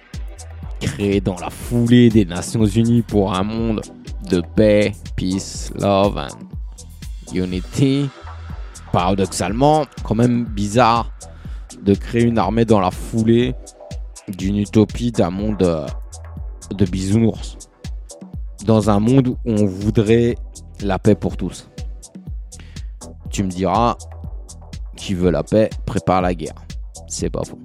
créée 0.81 1.21
dans 1.21 1.39
la 1.39 1.51
foulée 1.51 2.11
des 2.11 2.25
Nations 2.25 2.67
Unies 2.67 3.03
pour 3.03 3.35
un 3.35 3.43
monde 3.43 3.81
de 4.29 4.43
paix, 4.55 4.93
peace, 5.17 5.73
love 5.79 6.19
and 6.19 7.35
unity. 7.35 8.09
Paradoxalement, 8.93 9.87
quand 10.03 10.15
même 10.15 10.45
bizarre 10.45 11.11
de 11.83 11.95
créer 11.95 12.23
une 12.23 12.39
armée 12.39 12.65
dans 12.65 12.81
la 12.81 12.91
foulée 12.91 13.55
d'une 14.29 14.59
utopie 14.59 15.13
d'un 15.13 15.31
monde 15.31 15.63
euh, 15.63 15.87
de 16.71 16.85
bisounours. 16.85 17.59
Dans 18.65 18.91
un 18.91 19.01
monde 19.01 19.29
où 19.29 19.39
on 19.45 19.67
voudrait 19.67 20.37
la 20.81 20.99
paix 20.99 21.15
pour 21.15 21.37
tous. 21.37 21.69
Tu 23.31 23.43
me 23.43 23.51
diras, 23.51 23.97
qui 24.97 25.15
veut 25.15 25.31
la 25.31 25.43
paix 25.43 25.71
prépare 25.85 26.23
la 26.23 26.35
guerre. 26.35 26.55
C'est 27.09 27.31
pas 27.31 27.45
faux. 27.45 27.59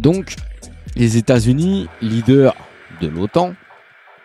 Donc, 0.00 0.36
les 0.96 1.16
États-Unis, 1.16 1.88
leaders 2.00 2.54
de 3.00 3.08
l'OTAN, 3.08 3.54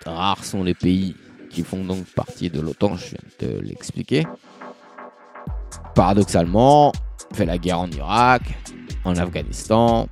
rares 0.05 0.43
sont 0.43 0.63
les 0.63 0.73
pays 0.73 1.15
qui 1.49 1.63
font 1.63 1.83
donc 1.83 2.05
partie 2.13 2.49
de 2.49 2.59
l'OTAN, 2.59 2.95
je 2.95 3.09
viens 3.09 3.49
de 3.49 3.59
l'expliquer. 3.59 4.27
Paradoxalement, 5.95 6.91
fait 7.33 7.45
la 7.45 7.57
guerre 7.57 7.79
en 7.79 7.89
Irak, 7.89 8.41
en 9.03 9.15
Afghanistan, 9.15 10.07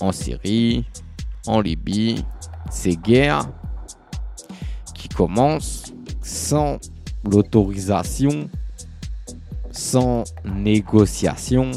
en 0.00 0.12
Syrie, 0.12 0.84
en 1.46 1.60
Libye. 1.60 2.24
Ces 2.70 2.96
guerres 2.96 3.48
qui 4.94 5.08
commencent 5.08 5.92
sans 6.22 6.78
l'autorisation, 7.24 8.48
sans 9.70 10.24
négociation, 10.44 11.70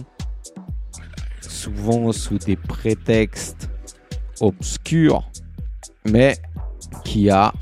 souvent 1.42 2.12
sous 2.12 2.38
des 2.38 2.56
prétextes 2.56 3.70
obscurs, 4.42 5.24
mais 6.06 6.38
qui 7.04 7.30
a, 7.30 7.54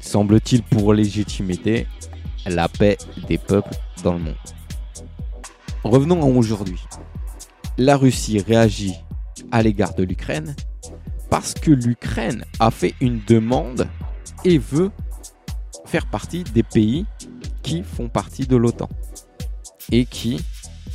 semble-t-il, 0.00 0.62
pour 0.62 0.94
légitimité 0.94 1.86
la 2.46 2.68
paix 2.68 2.96
des 3.26 3.38
peuples 3.38 3.74
dans 4.02 4.14
le 4.14 4.20
monde. 4.20 4.34
Revenons 5.84 6.22
à 6.22 6.26
aujourd'hui. 6.26 6.84
La 7.78 7.96
Russie 7.96 8.38
réagit 8.40 8.94
à 9.50 9.62
l'égard 9.62 9.94
de 9.94 10.02
l'Ukraine 10.02 10.54
parce 11.30 11.54
que 11.54 11.70
l'Ukraine 11.70 12.44
a 12.58 12.70
fait 12.70 12.94
une 13.00 13.20
demande 13.26 13.88
et 14.44 14.58
veut 14.58 14.90
faire 15.86 16.06
partie 16.06 16.44
des 16.44 16.62
pays 16.62 17.06
qui 17.62 17.82
font 17.82 18.08
partie 18.08 18.46
de 18.46 18.56
l'OTAN 18.56 18.88
et 19.92 20.04
qui, 20.04 20.44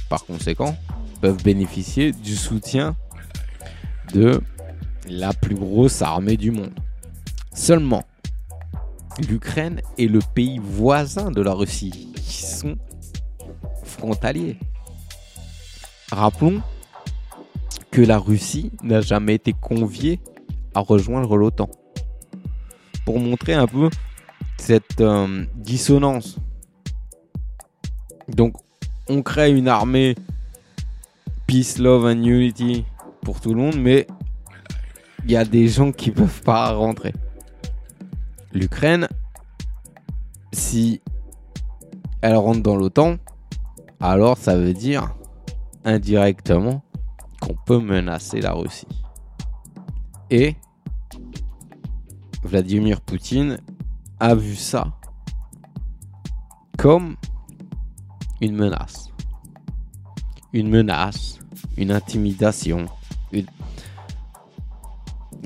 par 0.09 0.25
conséquent, 0.25 0.77
peuvent 1.21 1.41
bénéficier 1.43 2.11
du 2.11 2.35
soutien 2.35 2.95
de 4.13 4.41
la 5.07 5.33
plus 5.33 5.55
grosse 5.55 6.01
armée 6.01 6.37
du 6.37 6.51
monde. 6.51 6.73
Seulement, 7.53 8.03
l'Ukraine 9.29 9.81
est 9.97 10.07
le 10.07 10.19
pays 10.33 10.59
voisin 10.61 11.31
de 11.31 11.41
la 11.41 11.53
Russie, 11.53 12.11
qui 12.15 12.43
sont 12.43 12.75
frontaliers. 13.83 14.57
Rappelons 16.11 16.61
la 18.01 18.17
Russie 18.17 18.71
n'a 18.83 19.01
jamais 19.01 19.35
été 19.35 19.53
conviée 19.53 20.19
à 20.73 20.79
rejoindre 20.79 21.37
l'OTAN. 21.37 21.69
Pour 23.05 23.19
montrer 23.19 23.53
un 23.53 23.67
peu 23.67 23.89
cette 24.57 25.01
euh, 25.01 25.45
dissonance. 25.55 26.37
Donc, 28.27 28.55
on 29.07 29.21
crée 29.21 29.51
une 29.51 29.67
armée 29.67 30.15
peace, 31.45 31.77
love 31.77 32.05
and 32.05 32.23
unity 32.23 32.85
pour 33.21 33.39
tout 33.39 33.53
le 33.53 33.61
monde, 33.61 33.77
mais 33.77 34.07
il 35.23 35.31
y 35.31 35.37
a 35.37 35.45
des 35.45 35.67
gens 35.67 35.91
qui 35.91 36.11
peuvent 36.11 36.41
pas 36.41 36.71
rentrer. 36.71 37.13
L'Ukraine, 38.51 39.07
si 40.53 41.01
elle 42.21 42.35
rentre 42.35 42.61
dans 42.61 42.75
l'OTAN, 42.75 43.17
alors 43.99 44.37
ça 44.37 44.55
veut 44.55 44.73
dire 44.73 45.15
indirectement 45.83 46.84
qu'on 47.45 47.55
peut 47.65 47.79
menacer 47.79 48.41
la 48.41 48.53
Russie. 48.53 48.87
Et 50.29 50.55
Vladimir 52.43 53.01
Poutine 53.01 53.59
a 54.19 54.33
vu 54.35 54.55
ça 54.55 54.87
comme 56.77 57.15
une 58.41 58.55
menace. 58.55 59.09
Une 60.53 60.69
menace, 60.69 61.39
une 61.77 61.91
intimidation. 61.91 62.85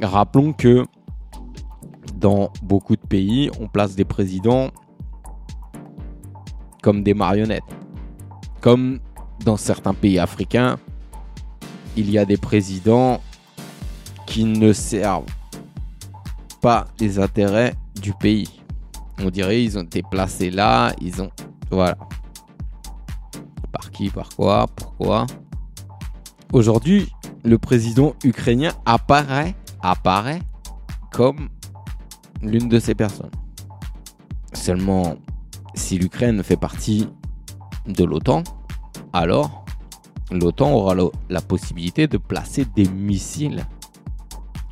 Rappelons 0.01 0.53
que 0.53 0.85
dans 2.15 2.51
beaucoup 2.62 2.95
de 2.95 3.01
pays, 3.01 3.49
on 3.59 3.67
place 3.67 3.95
des 3.95 4.05
présidents 4.05 4.69
comme 6.81 7.03
des 7.03 7.13
marionnettes. 7.13 7.63
Comme 8.62 8.99
dans 9.43 9.57
certains 9.57 9.93
pays 9.93 10.19
africains, 10.19 10.77
il 11.99 12.09
y 12.09 12.17
a 12.17 12.23
des 12.23 12.38
présidents 12.38 13.21
qui 14.25 14.45
ne 14.45 14.71
servent 14.71 15.25
pas 16.62 16.88
les 16.99 17.19
intérêts 17.19 17.73
du 18.01 18.13
pays. 18.13 18.62
On 19.21 19.29
dirait 19.29 19.62
ils 19.62 19.77
ont 19.77 19.83
été 19.83 20.01
placés 20.01 20.49
là, 20.49 20.93
ils 21.01 21.21
ont 21.21 21.29
voilà. 21.69 21.97
Par 23.73 23.91
qui, 23.91 24.09
par 24.09 24.29
quoi, 24.29 24.67
pourquoi? 24.75 25.27
Aujourd'hui, 26.53 27.12
le 27.43 27.57
président 27.57 28.15
ukrainien 28.23 28.71
apparaît 28.85 29.55
apparaît 29.81 30.41
comme 31.12 31.49
l'une 32.41 32.69
de 32.69 32.79
ces 32.79 32.95
personnes. 32.95 33.31
Seulement, 34.53 35.17
si 35.75 35.97
l'Ukraine 35.97 36.43
fait 36.43 36.57
partie 36.57 37.09
de 37.88 38.05
l'OTAN, 38.05 38.43
alors 39.12 39.65
l'OTAN 40.32 40.72
aura 40.72 40.96
la 41.30 41.42
possibilité 41.42 42.08
de 42.08 42.18
placer 42.18 42.65
des 42.76 42.88
missiles. 42.89 43.65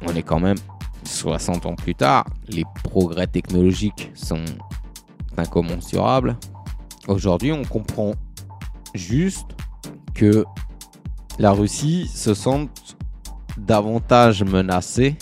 On 0.01 0.15
est 0.15 0.23
quand 0.23 0.39
même 0.39 0.57
60 1.03 1.65
ans 1.65 1.75
plus 1.75 1.95
tard, 1.95 2.25
les 2.47 2.63
progrès 2.83 3.27
technologiques 3.27 4.11
sont 4.13 4.43
incommensurables. 5.37 6.37
Aujourd'hui, 7.07 7.51
on 7.51 7.63
comprend 7.63 8.13
juste 8.93 9.47
que 10.13 10.45
la 11.39 11.51
Russie 11.51 12.07
se 12.07 12.33
sent 12.33 12.69
davantage 13.57 14.43
menacée 14.43 15.15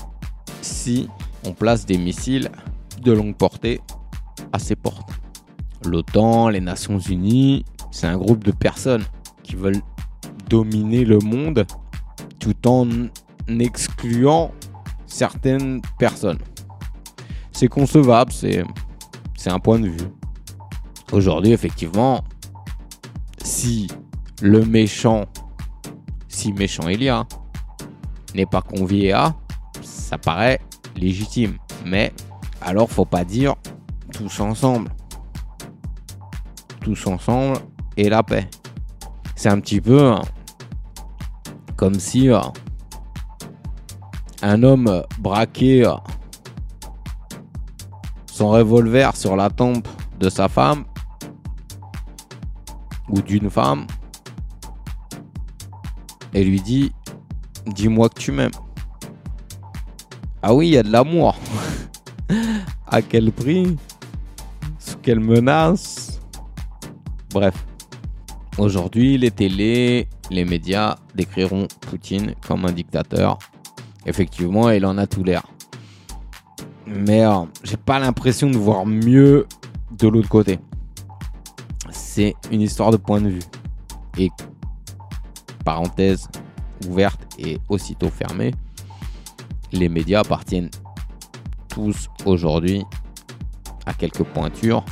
si 0.61 1.09
on 1.45 1.53
place 1.53 1.85
des 1.85 1.97
missiles 1.97 2.49
de 3.01 3.11
longue 3.11 3.35
portée 3.35 3.81
à 4.51 4.59
ses 4.59 4.75
portes. 4.75 5.09
L'OTAN, 5.85 6.49
les 6.49 6.61
Nations 6.61 6.99
Unies, 6.99 7.63
c'est 7.91 8.07
un 8.07 8.17
groupe 8.17 8.43
de 8.43 8.51
personnes 8.51 9.03
qui 9.43 9.55
veulent 9.55 9.81
dominer 10.49 11.05
le 11.05 11.19
monde 11.19 11.65
tout 12.39 12.67
en 12.67 12.87
excluant 13.47 14.51
certaines 15.05 15.81
personnes. 15.97 16.39
C'est 17.51 17.67
concevable, 17.67 18.31
c'est, 18.31 18.63
un 19.47 19.59
point 19.59 19.79
de 19.79 19.87
vue. 19.87 20.09
Aujourd'hui, 21.11 21.51
effectivement, 21.51 22.23
si 23.43 23.87
le 24.41 24.65
méchant, 24.65 25.25
si 26.27 26.51
méchant 26.51 26.87
il 26.87 27.03
y 27.03 27.09
a, 27.09 27.25
n'est 28.33 28.47
pas 28.47 28.61
convié 28.61 29.13
à, 29.13 29.35
ça 29.81 30.17
paraît 30.17 30.59
légitime. 30.97 31.57
Mais 31.85 32.11
alors, 32.61 32.89
faut 32.89 33.05
pas 33.05 33.23
dire 33.23 33.55
tous 34.11 34.39
ensemble. 34.39 34.89
Tous 36.81 37.07
ensemble 37.07 37.59
et 37.97 38.09
la 38.09 38.23
paix. 38.23 38.49
C'est 39.35 39.49
un 39.49 39.59
petit 39.59 39.79
peu 39.79 40.11
hein, 40.11 40.21
comme 41.75 41.99
si 41.99 42.29
euh, 42.29 42.39
un 44.41 44.63
homme 44.63 45.03
braquait 45.19 45.85
euh, 45.85 45.95
son 48.25 48.49
revolver 48.49 49.15
sur 49.15 49.35
la 49.35 49.49
tempe 49.49 49.87
de 50.19 50.29
sa 50.29 50.47
femme 50.47 50.85
ou 53.09 53.21
d'une 53.21 53.49
femme 53.49 53.87
et 56.33 56.43
lui 56.43 56.61
dit 56.61 56.91
Dis-moi 57.65 58.09
que 58.09 58.19
tu 58.19 58.31
m'aimes. 58.31 58.51
Ah 60.43 60.53
oui, 60.53 60.67
il 60.67 60.73
y 60.73 60.77
a 60.77 60.83
de 60.83 60.91
l'amour. 60.91 61.35
à 62.87 63.01
quel 63.01 63.31
prix? 63.31 63.75
Sous 64.77 64.97
quelle 64.97 65.19
menace? 65.19 66.19
Bref. 67.31 67.65
Aujourd'hui, 68.59 69.17
les 69.17 69.31
télés, 69.31 70.07
les 70.29 70.45
médias 70.45 70.95
décriront 71.13 71.67
Poutine 71.81 72.35
comme 72.47 72.65
un 72.65 72.71
dictateur. 72.71 73.37
Effectivement, 74.05 74.69
il 74.69 74.85
en 74.85 74.97
a 74.97 75.07
tout 75.07 75.23
l'air. 75.23 75.43
Mais 76.87 77.25
euh, 77.25 77.45
j'ai 77.63 77.77
pas 77.77 77.99
l'impression 77.99 78.49
de 78.49 78.57
voir 78.57 78.85
mieux 78.85 79.47
de 79.97 80.07
l'autre 80.07 80.29
côté. 80.29 80.59
C'est 81.91 82.35
une 82.51 82.61
histoire 82.61 82.91
de 82.91 82.97
point 82.97 83.21
de 83.21 83.29
vue. 83.29 83.43
Et 84.17 84.29
parenthèse 85.63 86.27
ouverte 86.87 87.21
et 87.39 87.59
aussitôt 87.69 88.09
fermée, 88.09 88.53
les 89.71 89.89
médias 89.89 90.21
appartiennent 90.21 90.69
tous 91.69 92.07
aujourd'hui 92.25 92.83
à 93.85 93.93
quelques 93.93 94.23
pointures 94.23 94.85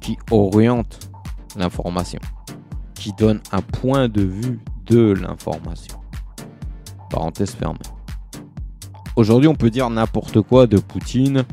qui 0.00 0.16
orientent 0.30 1.10
l'information, 1.56 2.20
qui 2.98 3.12
donnent 3.12 3.40
un 3.52 3.62
point 3.62 4.08
de 4.08 4.22
vue 4.22 4.58
de 4.86 5.12
l'information. 5.12 6.00
Parenthèse 7.10 7.52
fermée. 7.52 7.78
Aujourd'hui, 9.16 9.48
on 9.48 9.54
peut 9.54 9.70
dire 9.70 9.88
n'importe 9.88 10.40
quoi 10.42 10.66
de 10.66 10.78
Poutine. 10.78 11.44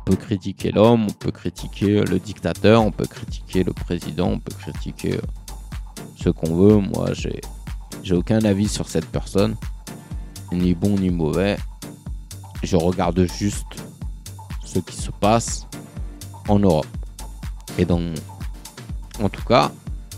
On 0.00 0.10
peut 0.10 0.16
critiquer 0.16 0.70
l'homme, 0.70 1.06
on 1.08 1.12
peut 1.12 1.32
critiquer 1.32 2.02
le 2.04 2.18
dictateur, 2.20 2.82
on 2.84 2.92
peut 2.92 3.06
critiquer 3.06 3.64
le 3.64 3.72
président, 3.72 4.28
on 4.28 4.38
peut 4.38 4.54
critiquer 4.56 5.18
ce 6.16 6.30
qu'on 6.30 6.54
veut. 6.54 6.76
Moi, 6.76 7.12
j'ai, 7.12 7.40
j'ai 8.04 8.14
aucun 8.14 8.44
avis 8.44 8.68
sur 8.68 8.88
cette 8.88 9.06
personne, 9.06 9.56
ni 10.52 10.74
bon 10.74 10.96
ni 10.96 11.10
mauvais. 11.10 11.56
Je 12.62 12.76
regarde 12.76 13.26
juste 13.36 13.82
ce 14.64 14.78
qui 14.78 14.96
se 14.96 15.10
passe 15.10 15.66
en 16.48 16.60
Europe. 16.60 16.86
Et 17.78 17.84
donc, 17.84 18.14
en 19.22 19.28
tout 19.28 19.44
cas, 19.44 19.72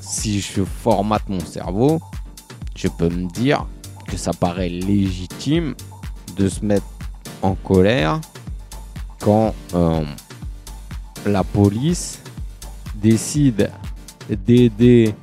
si 0.08 0.40
je 0.40 0.64
formate 0.64 1.28
mon 1.28 1.40
cerveau, 1.40 2.00
je 2.74 2.88
peux 2.88 3.10
me 3.10 3.28
dire 3.30 3.66
que 4.06 4.16
ça 4.16 4.32
paraît 4.32 4.70
légitime 4.70 5.74
de 6.36 6.48
se 6.48 6.64
mettre 6.64 6.86
en 7.42 7.54
colère 7.54 8.20
quand 9.20 9.54
euh, 9.74 10.04
la 11.26 11.44
police 11.44 12.20
décide 12.94 13.70
d'aider 14.30 15.14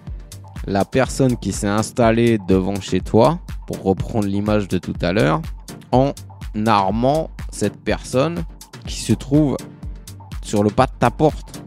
la 0.68 0.86
personne 0.86 1.36
qui 1.38 1.52
s'est 1.52 1.68
installée 1.68 2.38
devant 2.48 2.80
chez 2.80 3.00
toi, 3.00 3.40
pour 3.68 3.82
reprendre 3.82 4.28
l'image 4.28 4.68
de 4.68 4.78
tout 4.78 4.96
à 5.02 5.14
l'heure, 5.14 5.42
en 5.92 6.14
armant 6.68 7.32
cette 7.52 7.78
personne 7.78 8.44
qui 8.86 9.00
se 9.00 9.14
trouve 9.14 9.58
sur 10.44 10.64
le 10.64 10.70
pas 10.70 10.86
de 10.86 10.92
ta 11.00 11.10
porte. 11.10 11.64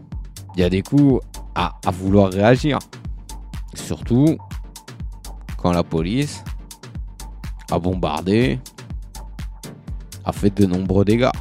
Il 0.55 0.61
y 0.61 0.63
a 0.63 0.69
des 0.69 0.81
coups 0.81 1.21
à, 1.55 1.77
à 1.85 1.91
vouloir 1.91 2.31
réagir. 2.31 2.79
Surtout 3.73 4.37
quand 5.57 5.71
la 5.71 5.83
police 5.83 6.43
a 7.71 7.79
bombardé, 7.79 8.59
a 10.25 10.31
fait 10.31 10.49
de 10.49 10.65
nombreux 10.65 11.05
dégâts. 11.05 11.31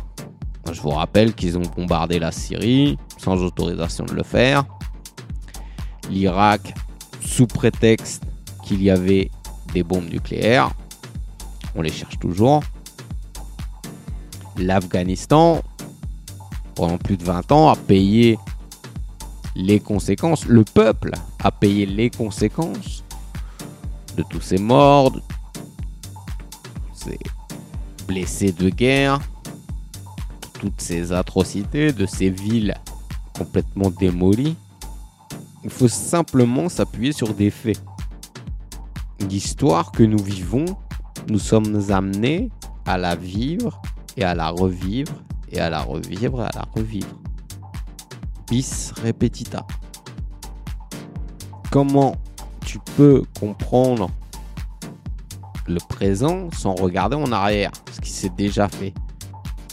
Je 0.71 0.81
vous 0.81 0.91
rappelle 0.91 1.35
qu'ils 1.35 1.57
ont 1.57 1.63
bombardé 1.77 2.19
la 2.19 2.33
Syrie 2.33 2.99
sans 3.17 3.43
autorisation 3.43 4.05
de 4.05 4.13
le 4.13 4.23
faire. 4.23 4.65
L'Irak 6.11 6.75
sous 7.21 7.47
prétexte 7.47 8.25
qu'il 8.65 8.83
y 8.83 8.91
avait 8.91 9.31
des 9.73 9.83
bombes 9.83 10.09
nucléaires. 10.09 10.71
On 11.75 11.83
les 11.83 11.93
cherche 11.93 12.19
toujours. 12.19 12.63
L'Afghanistan, 14.57 15.63
pendant 16.75 16.99
plus 16.99 17.17
de 17.17 17.25
20 17.25 17.53
ans, 17.53 17.69
a 17.69 17.77
payé 17.77 18.39
les 19.55 19.81
conséquences. 19.81 20.47
Le 20.47 20.65
peuple 20.65 21.13
a 21.43 21.51
payé 21.51 21.87
les 21.87 22.11
conséquences 22.11 23.05
de 24.17 24.25
tous 24.29 24.41
ces 24.41 24.59
morts, 24.59 25.13
de 25.13 25.23
ces 26.93 27.19
blessés 28.07 28.53
de 28.53 28.69
guerre, 28.69 29.21
toutes 30.55 30.81
ces 30.81 31.13
atrocités, 31.13 31.93
de 31.93 32.07
ces 32.07 32.31
villes 32.31 32.75
complètement 33.37 33.91
démolies. 33.91 34.57
Il 35.65 35.71
faut 35.71 35.89
simplement 35.89 36.69
s'appuyer 36.69 37.13
sur 37.13 37.35
des 37.35 37.51
faits. 37.51 37.81
L'histoire 39.21 39.93
que 39.93 40.03
nous 40.03 40.23
vivons, 40.23 40.65
nous 41.29 41.39
sommes 41.39 41.91
amenés 41.91 42.51
à 42.87 42.97
la 42.97 43.15
vivre 43.17 43.81
et 44.17 44.25
à 44.25 44.35
la 44.35 44.49
revivre 44.51 45.13
et 45.51 45.61
à 45.61 45.71
la 45.71 45.83
revivre 45.83 46.43
et 46.43 46.47
à 46.47 46.51
la 46.55 46.65
revivre. 46.75 47.09
Bis 48.49 48.93
repetita. 49.05 49.67
Comment 51.71 52.17
tu 52.65 52.79
peux 52.97 53.25
comprendre 53.39 54.11
le 55.67 55.79
présent 55.87 56.49
sans 56.51 56.75
regarder 56.75 57.17
en 57.17 57.31
arrière, 57.31 57.73
ce 57.93 58.01
qui 58.01 58.11
s'est 58.11 58.33
déjà 58.37 58.69
fait 58.69 58.95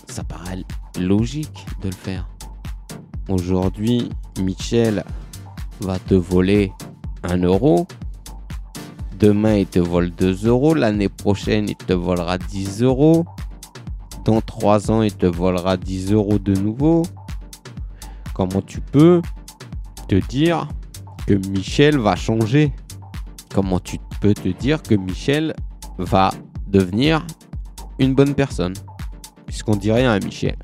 Ça 0.08 0.26
paraît 0.26 0.64
logique 1.00 1.66
de 1.82 1.88
le 1.88 1.96
faire. 1.96 2.28
Aujourd'hui, 3.30 4.10
Michel 4.42 5.06
va 5.80 5.98
te 5.98 6.16
voler 6.16 6.74
un 7.24 7.38
euro. 7.38 7.88
Demain, 9.18 9.56
il 9.56 9.66
te 9.66 9.80
vole 9.80 10.12
2 10.12 10.48
euros. 10.48 10.74
L'année 10.74 11.10
prochaine, 11.10 11.70
il 11.70 11.78
te 11.78 11.94
volera 11.94 12.38
10 12.38 12.84
euros. 12.84 13.26
Dans 14.26 14.42
3 14.42 14.92
ans, 14.92 15.02
il 15.02 15.16
te 15.16 15.26
volera 15.26 15.78
10 15.78 16.12
euros 16.12 16.40
de 16.40 16.54
nouveau. 16.54 17.04
Comment 18.34 18.62
tu 18.62 18.82
peux 18.82 19.22
te 20.10 20.16
dire 20.16 20.68
que 21.26 21.34
Michel 21.50 21.98
va 21.98 22.16
changer 22.16 22.72
Comment 23.56 23.80
tu 23.80 24.00
peux 24.20 24.34
te 24.34 24.50
dire 24.50 24.84
que 24.84 24.96
Michel 24.96 25.56
va 25.98 26.30
devenir 26.68 27.26
une 28.00 28.14
bonne 28.14 28.36
personne? 28.36 28.74
Puisqu'on 29.46 29.78
dit 29.78 29.94
rien 29.94 30.12
à 30.12 30.20
Michel. 30.20 30.58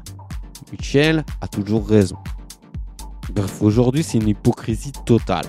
Michel 0.73 1.23
a 1.39 1.47
toujours 1.47 1.87
raison. 1.87 2.17
Bref, 3.33 3.61
aujourd'hui, 3.61 4.03
c'est 4.03 4.17
une 4.17 4.27
hypocrisie 4.27 4.91
totale. 5.05 5.45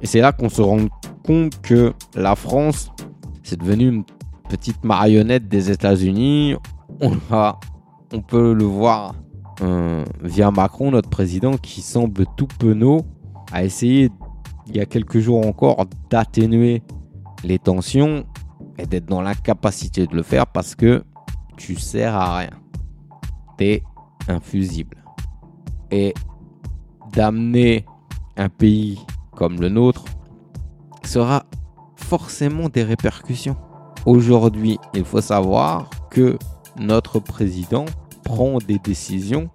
Et 0.00 0.06
c'est 0.06 0.20
là 0.20 0.32
qu'on 0.32 0.48
se 0.48 0.62
rend 0.62 0.86
compte 1.26 1.60
que 1.60 1.92
la 2.14 2.34
France, 2.34 2.90
c'est 3.42 3.60
devenu 3.60 3.88
une 3.88 4.04
petite 4.48 4.82
marionnette 4.82 5.48
des 5.48 5.70
États-Unis. 5.70 6.56
On, 7.02 7.18
on 8.12 8.22
peut 8.22 8.54
le 8.54 8.64
voir 8.64 9.14
euh, 9.60 10.04
via 10.22 10.50
Macron, 10.50 10.90
notre 10.90 11.10
président, 11.10 11.58
qui 11.58 11.82
semble 11.82 12.24
tout 12.38 12.48
penaud, 12.58 13.02
a 13.52 13.64
essayé 13.64 14.10
il 14.66 14.76
y 14.76 14.80
a 14.80 14.86
quelques 14.86 15.20
jours 15.20 15.46
encore 15.46 15.86
d'atténuer 16.10 16.82
les 17.44 17.58
tensions 17.58 18.24
et 18.78 18.86
d'être 18.86 19.06
dans 19.06 19.22
l'incapacité 19.22 20.06
de 20.06 20.14
le 20.14 20.22
faire 20.22 20.46
parce 20.46 20.74
que 20.74 21.04
tu 21.56 21.76
sers 21.76 22.14
à 22.14 22.38
rien. 22.38 22.50
T'es 23.56 23.82
infusible. 24.28 24.96
Et 25.90 26.14
d'amener 27.12 27.86
un 28.36 28.48
pays 28.48 29.00
comme 29.34 29.60
le 29.60 29.68
nôtre 29.68 30.04
sera 31.04 31.44
forcément 31.94 32.68
des 32.68 32.82
répercussions. 32.82 33.56
Aujourd'hui, 34.04 34.78
il 34.94 35.04
faut 35.04 35.20
savoir 35.20 35.88
que 36.10 36.38
notre 36.78 37.20
président 37.20 37.86
prend 38.24 38.58
des 38.58 38.78
décisions 38.78 39.48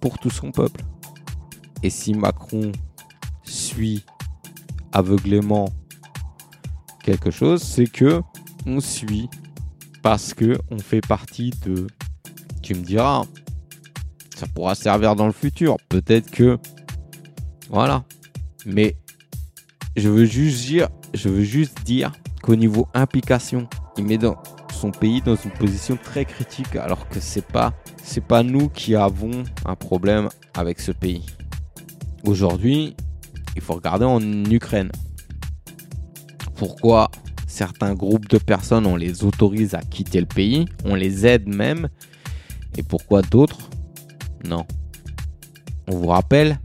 pour 0.00 0.18
tout 0.18 0.30
son 0.30 0.50
peuple. 0.50 0.82
Et 1.82 1.90
si 1.90 2.14
Macron 2.14 2.72
suit 3.46 4.04
aveuglément 4.92 5.68
quelque 7.02 7.30
chose, 7.30 7.62
c'est 7.62 7.86
que 7.86 8.20
on 8.66 8.80
suit 8.80 9.28
parce 10.02 10.34
que 10.34 10.58
on 10.70 10.78
fait 10.78 11.00
partie 11.00 11.50
de. 11.64 11.86
Tu 12.62 12.74
me 12.74 12.82
diras, 12.82 13.24
ça 14.36 14.46
pourra 14.46 14.74
servir 14.74 15.16
dans 15.16 15.26
le 15.26 15.32
futur. 15.32 15.76
Peut-être 15.88 16.30
que, 16.30 16.58
voilà. 17.70 18.04
Mais 18.66 18.96
je 19.96 20.08
veux 20.08 20.24
juste 20.24 20.66
dire, 20.66 20.88
je 21.14 21.28
veux 21.28 21.42
juste 21.42 21.82
dire 21.84 22.12
qu'au 22.42 22.56
niveau 22.56 22.88
implication, 22.94 23.68
il 23.96 24.04
met 24.04 24.18
dans 24.18 24.36
son 24.72 24.90
pays 24.90 25.22
dans 25.22 25.36
une 25.36 25.52
position 25.52 25.96
très 25.96 26.24
critique, 26.24 26.76
alors 26.76 27.08
que 27.08 27.18
c'est 27.18 27.46
pas, 27.46 27.72
c'est 28.02 28.24
pas 28.24 28.42
nous 28.42 28.68
qui 28.68 28.94
avons 28.94 29.44
un 29.64 29.74
problème 29.74 30.28
avec 30.54 30.80
ce 30.80 30.92
pays. 30.92 31.24
Aujourd'hui, 32.24 32.94
il 33.56 33.62
faut 33.62 33.74
regarder 33.74 34.04
en 34.04 34.20
Ukraine. 34.44 34.92
Pourquoi 36.54 37.10
certains 37.46 37.94
groupes 37.94 38.28
de 38.28 38.38
personnes, 38.38 38.86
on 38.86 38.96
les 38.96 39.24
autorise 39.24 39.74
à 39.74 39.80
quitter 39.80 40.20
le 40.20 40.26
pays, 40.26 40.66
on 40.84 40.94
les 40.94 41.26
aide 41.26 41.48
même, 41.48 41.88
et 42.76 42.82
pourquoi 42.82 43.22
d'autres 43.22 43.70
Non? 44.44 44.64
On 45.88 45.96
vous 45.96 46.08
rappelle, 46.08 46.58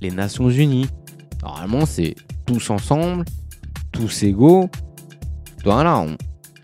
les 0.00 0.10
Nations 0.10 0.50
Unies. 0.50 0.88
Normalement, 1.42 1.86
c'est 1.86 2.14
tous 2.44 2.70
ensemble, 2.70 3.24
tous 3.92 4.22
égaux. 4.22 4.68
Voilà, 5.64 6.06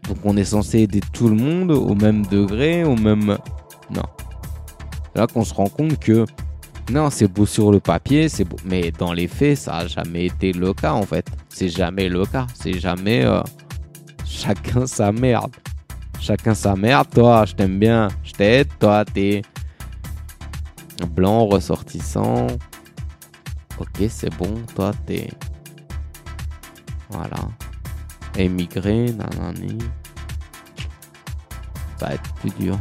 donc 0.09 0.19
on 0.25 0.37
est 0.37 0.45
censé 0.45 0.81
aider 0.81 1.01
tout 1.13 1.29
le 1.29 1.37
monde 1.37 1.71
au 1.71 1.95
même 1.95 2.27
degré, 2.27 2.85
au 2.85 2.97
même... 2.97 3.39
Non. 3.91 4.03
Là 5.15 5.27
qu'on 5.27 5.45
se 5.45 5.55
rend 5.55 5.69
compte 5.69 5.99
que 5.99 6.27
non, 6.91 7.09
c'est 7.09 7.29
beau 7.29 7.47
sur 7.47 7.73
le 7.73 7.81
papier, 7.81 8.29
c'est 8.29 8.45
beau. 8.45 8.57
Mais 8.65 8.91
dans 8.91 9.13
les 9.13 9.27
faits, 9.27 9.57
ça 9.57 9.73
n'a 9.73 9.87
jamais 9.87 10.27
été 10.27 10.53
le 10.53 10.75
cas 10.75 10.93
en 10.93 11.03
fait. 11.03 11.27
C'est 11.49 11.69
jamais 11.69 12.09
le 12.09 12.27
cas. 12.27 12.47
C'est 12.55 12.79
jamais 12.79 13.25
euh, 13.25 13.43
chacun 14.25 14.87
sa 14.87 15.11
merde. 15.11 15.53
Chacun 16.21 16.55
sa 16.55 16.77
merde. 16.77 17.09
Toi, 17.11 17.47
je 17.47 17.55
t'aime 17.55 17.79
bien, 17.79 18.09
je 18.23 18.33
t'aide. 18.33 18.69
Toi, 18.79 19.05
t'es 19.05 19.43
blanc, 21.07 21.47
ressortissant. 21.47 22.49
Ok, 23.79 24.05
c'est 24.09 24.35
bon. 24.37 24.55
Toi, 24.75 24.93
t'es. 25.07 25.31
Voilà. 27.09 27.49
Émigré, 28.37 29.11
nanani. 29.13 29.79
Ça 31.99 32.07
va 32.07 32.15
être 32.15 32.35
plus 32.35 32.51
dur. 32.51 32.79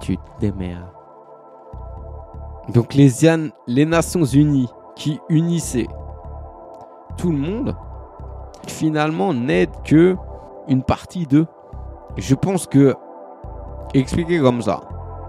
Tu 0.00 0.16
te 0.16 0.22
démerdes. 0.40 0.95
Donc 2.72 2.94
les, 2.94 3.86
Nations 3.86 4.24
Unies 4.24 4.68
qui 4.96 5.20
unissaient 5.28 5.86
tout 7.16 7.30
le 7.30 7.38
monde, 7.38 7.76
finalement 8.66 9.32
n'aident 9.32 9.82
que 9.84 10.16
une 10.68 10.82
partie 10.82 11.26
d'eux. 11.26 11.46
Je 12.16 12.34
pense 12.34 12.66
que, 12.66 12.94
expliquer 13.94 14.40
comme 14.40 14.62
ça, 14.62 14.80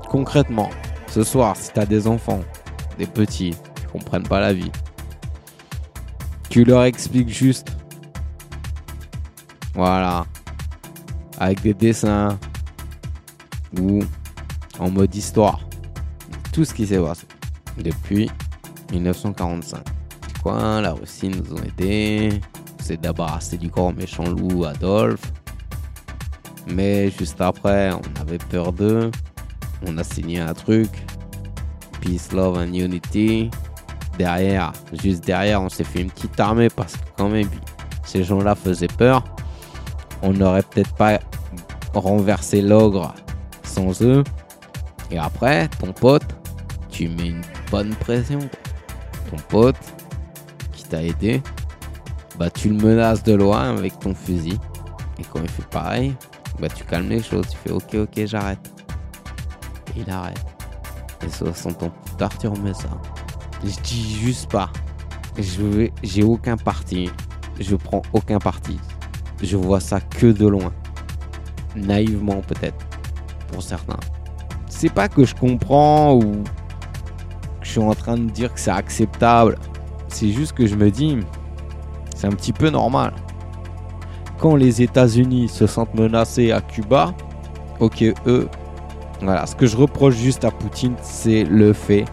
concrètement, 0.10 0.70
ce 1.08 1.24
soir, 1.24 1.56
si 1.56 1.72
tu 1.72 1.80
as 1.80 1.86
des 1.86 2.08
enfants, 2.08 2.42
des 2.98 3.06
petits, 3.06 3.56
qui 3.76 3.86
comprennent 3.92 4.28
pas 4.28 4.40
la 4.40 4.54
vie, 4.54 4.72
tu 6.50 6.64
leur 6.64 6.84
expliques 6.86 7.30
juste, 7.30 7.68
voilà, 9.76 10.26
avec 11.40 11.62
des 11.62 11.76
dessins 11.76 12.40
ou 13.80 14.00
en 14.80 14.90
mode 14.90 15.14
histoire 15.14 15.67
tout 16.58 16.66
ce 16.66 16.74
qui 16.74 16.88
s'est 16.88 16.98
passé 16.98 17.28
depuis 17.78 18.32
1945. 18.92 19.80
Quoi, 20.42 20.82
la 20.82 20.94
Russie 20.94 21.30
nous 21.30 21.56
a 21.56 21.64
aidés, 21.64 22.42
c'est 22.82 23.00
débarrassé 23.00 23.60
du 23.60 23.68
grand 23.68 23.96
méchant 23.96 24.24
loup 24.24 24.66
Adolphe. 24.66 25.32
Mais 26.66 27.12
juste 27.12 27.40
après, 27.42 27.92
on 27.94 28.22
avait 28.22 28.40
peur 28.40 28.74
d'eux. 28.74 29.12
On 29.86 30.00
a 30.00 30.04
signé 30.04 30.40
un 30.40 30.56
truc. 30.56 30.90
Peace, 32.02 32.34
Love 32.34 32.58
and 32.58 32.74
Unity. 32.74 33.52
Derrière, 34.18 34.74
juste 34.94 35.24
derrière, 35.26 35.62
on 35.62 35.70
s'est 35.70 35.84
fait 35.84 36.02
une 36.02 36.10
petite 36.10 36.40
armée 36.40 36.70
parce 36.70 36.94
que 36.94 37.06
quand 37.18 37.30
même, 37.30 37.50
ces 38.04 38.24
gens-là 38.24 38.56
faisaient 38.56 38.88
peur. 38.88 39.24
On 40.24 40.34
n'aurait 40.34 40.64
peut-être 40.64 40.96
pas 40.96 41.20
renversé 41.94 42.64
l'ogre 42.64 43.14
sans 43.62 44.02
eux. 44.02 44.24
Et 45.12 45.20
après, 45.20 45.70
ton 45.80 45.94
pote, 45.94 46.37
tu 46.98 47.10
mets 47.10 47.28
une 47.28 47.42
bonne 47.70 47.94
pression. 47.94 48.40
Ton 49.30 49.38
pote 49.50 49.78
qui 50.72 50.84
t'a 50.86 51.04
aidé, 51.04 51.44
bah 52.40 52.50
tu 52.50 52.70
le 52.70 52.76
menaces 52.76 53.22
de 53.22 53.34
loin 53.34 53.78
avec 53.78 54.00
ton 54.00 54.16
fusil. 54.16 54.58
Et 55.20 55.24
quand 55.32 55.40
il 55.44 55.50
fait 55.50 55.68
pareil, 55.70 56.16
bah 56.60 56.70
tu 56.70 56.84
calmes 56.86 57.10
les 57.10 57.22
choses. 57.22 57.50
Tu 57.50 57.58
fais 57.58 57.72
ok, 57.72 57.94
ok, 57.94 58.26
j'arrête. 58.26 58.60
Il 59.96 60.10
arrête. 60.10 60.44
Et 61.24 61.30
60 61.30 61.84
ans 61.84 61.92
plus 62.04 62.16
tard, 62.16 62.36
tu 62.40 62.48
remets 62.48 62.74
ça. 62.74 62.90
Je 63.64 63.80
dis 63.82 64.16
juste 64.16 64.50
pas. 64.50 64.72
Je 65.38 65.90
j'ai 66.02 66.24
aucun 66.24 66.58
parti. 66.58 67.12
Je 67.60 67.76
prends 67.76 68.02
aucun 68.14 68.40
parti. 68.40 68.80
Je 69.44 69.56
vois 69.56 69.82
ça 69.82 70.02
que 70.02 70.28
de 70.32 70.48
loin. 70.48 70.74
Naïvement 71.76 72.42
peut-être. 72.42 72.88
Pour 73.52 73.62
certains. 73.62 74.00
C'est 74.68 74.92
pas 74.92 75.08
que 75.08 75.26
je 75.26 75.36
comprends 75.36 76.16
ou 76.16 76.44
je 77.68 77.74
suis 77.74 77.82
en 77.82 77.94
train 77.94 78.18
de 78.18 78.30
dire 78.30 78.54
que 78.54 78.60
c'est 78.62 78.72
acceptable. 78.72 79.58
C'est 80.08 80.30
juste 80.30 80.54
que 80.54 80.66
je 80.66 80.76
me 80.76 80.90
dis, 80.90 81.18
c'est 82.16 82.26
un 82.26 82.32
petit 82.32 82.54
peu 82.54 82.70
normal. 82.70 83.14
Quand 84.40 84.56
les 84.56 84.82
États-Unis 84.82 85.50
se 85.50 85.68
sentent 85.68 85.94
menacés 85.94 86.54
à 86.54 86.62
Cuba, 86.62 87.14
ok, 87.82 88.06
eux, 88.26 88.48
voilà, 89.22 89.46
ce 89.46 89.54
que 89.54 89.66
je 89.66 89.76
reproche 89.76 90.16
juste 90.16 90.46
à 90.46 90.52
Poutine, 90.52 90.96
c'est 91.02 91.44
le 91.44 91.74
fait 91.74 92.06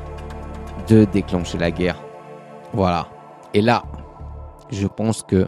de 0.89 1.05
déclencher 1.05 1.57
la 1.59 1.71
guerre. 1.71 2.03
Voilà. 2.73 3.07
Et 3.53 3.61
là, 3.61 3.85
je 4.73 4.89
pense 4.89 5.23
que 5.23 5.47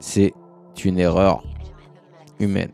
c'est 0.00 0.32
une 0.82 0.98
erreur 0.98 1.42
humaine. 2.40 2.72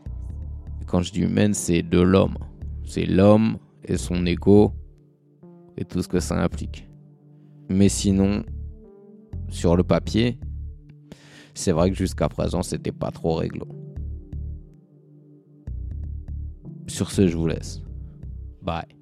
Quand 0.87 1.01
je 1.01 1.11
dis 1.11 1.21
humaine, 1.21 1.53
c'est 1.53 1.81
de 1.81 1.99
l'homme. 1.99 2.37
C'est 2.85 3.05
l'homme 3.05 3.57
et 3.83 3.97
son 3.97 4.25
ego 4.25 4.71
et 5.77 5.85
tout 5.85 6.01
ce 6.01 6.07
que 6.07 6.19
ça 6.19 6.41
implique. 6.41 6.87
Mais 7.69 7.89
sinon, 7.89 8.43
sur 9.49 9.75
le 9.75 9.83
papier, 9.83 10.39
c'est 11.53 11.71
vrai 11.71 11.89
que 11.89 11.95
jusqu'à 11.95 12.29
présent, 12.29 12.61
c'était 12.63 12.91
pas 12.91 13.11
trop 13.11 13.35
réglo. 13.35 13.67
Sur 16.87 17.11
ce, 17.11 17.27
je 17.27 17.35
vous 17.35 17.47
laisse. 17.47 17.81
Bye. 18.61 18.94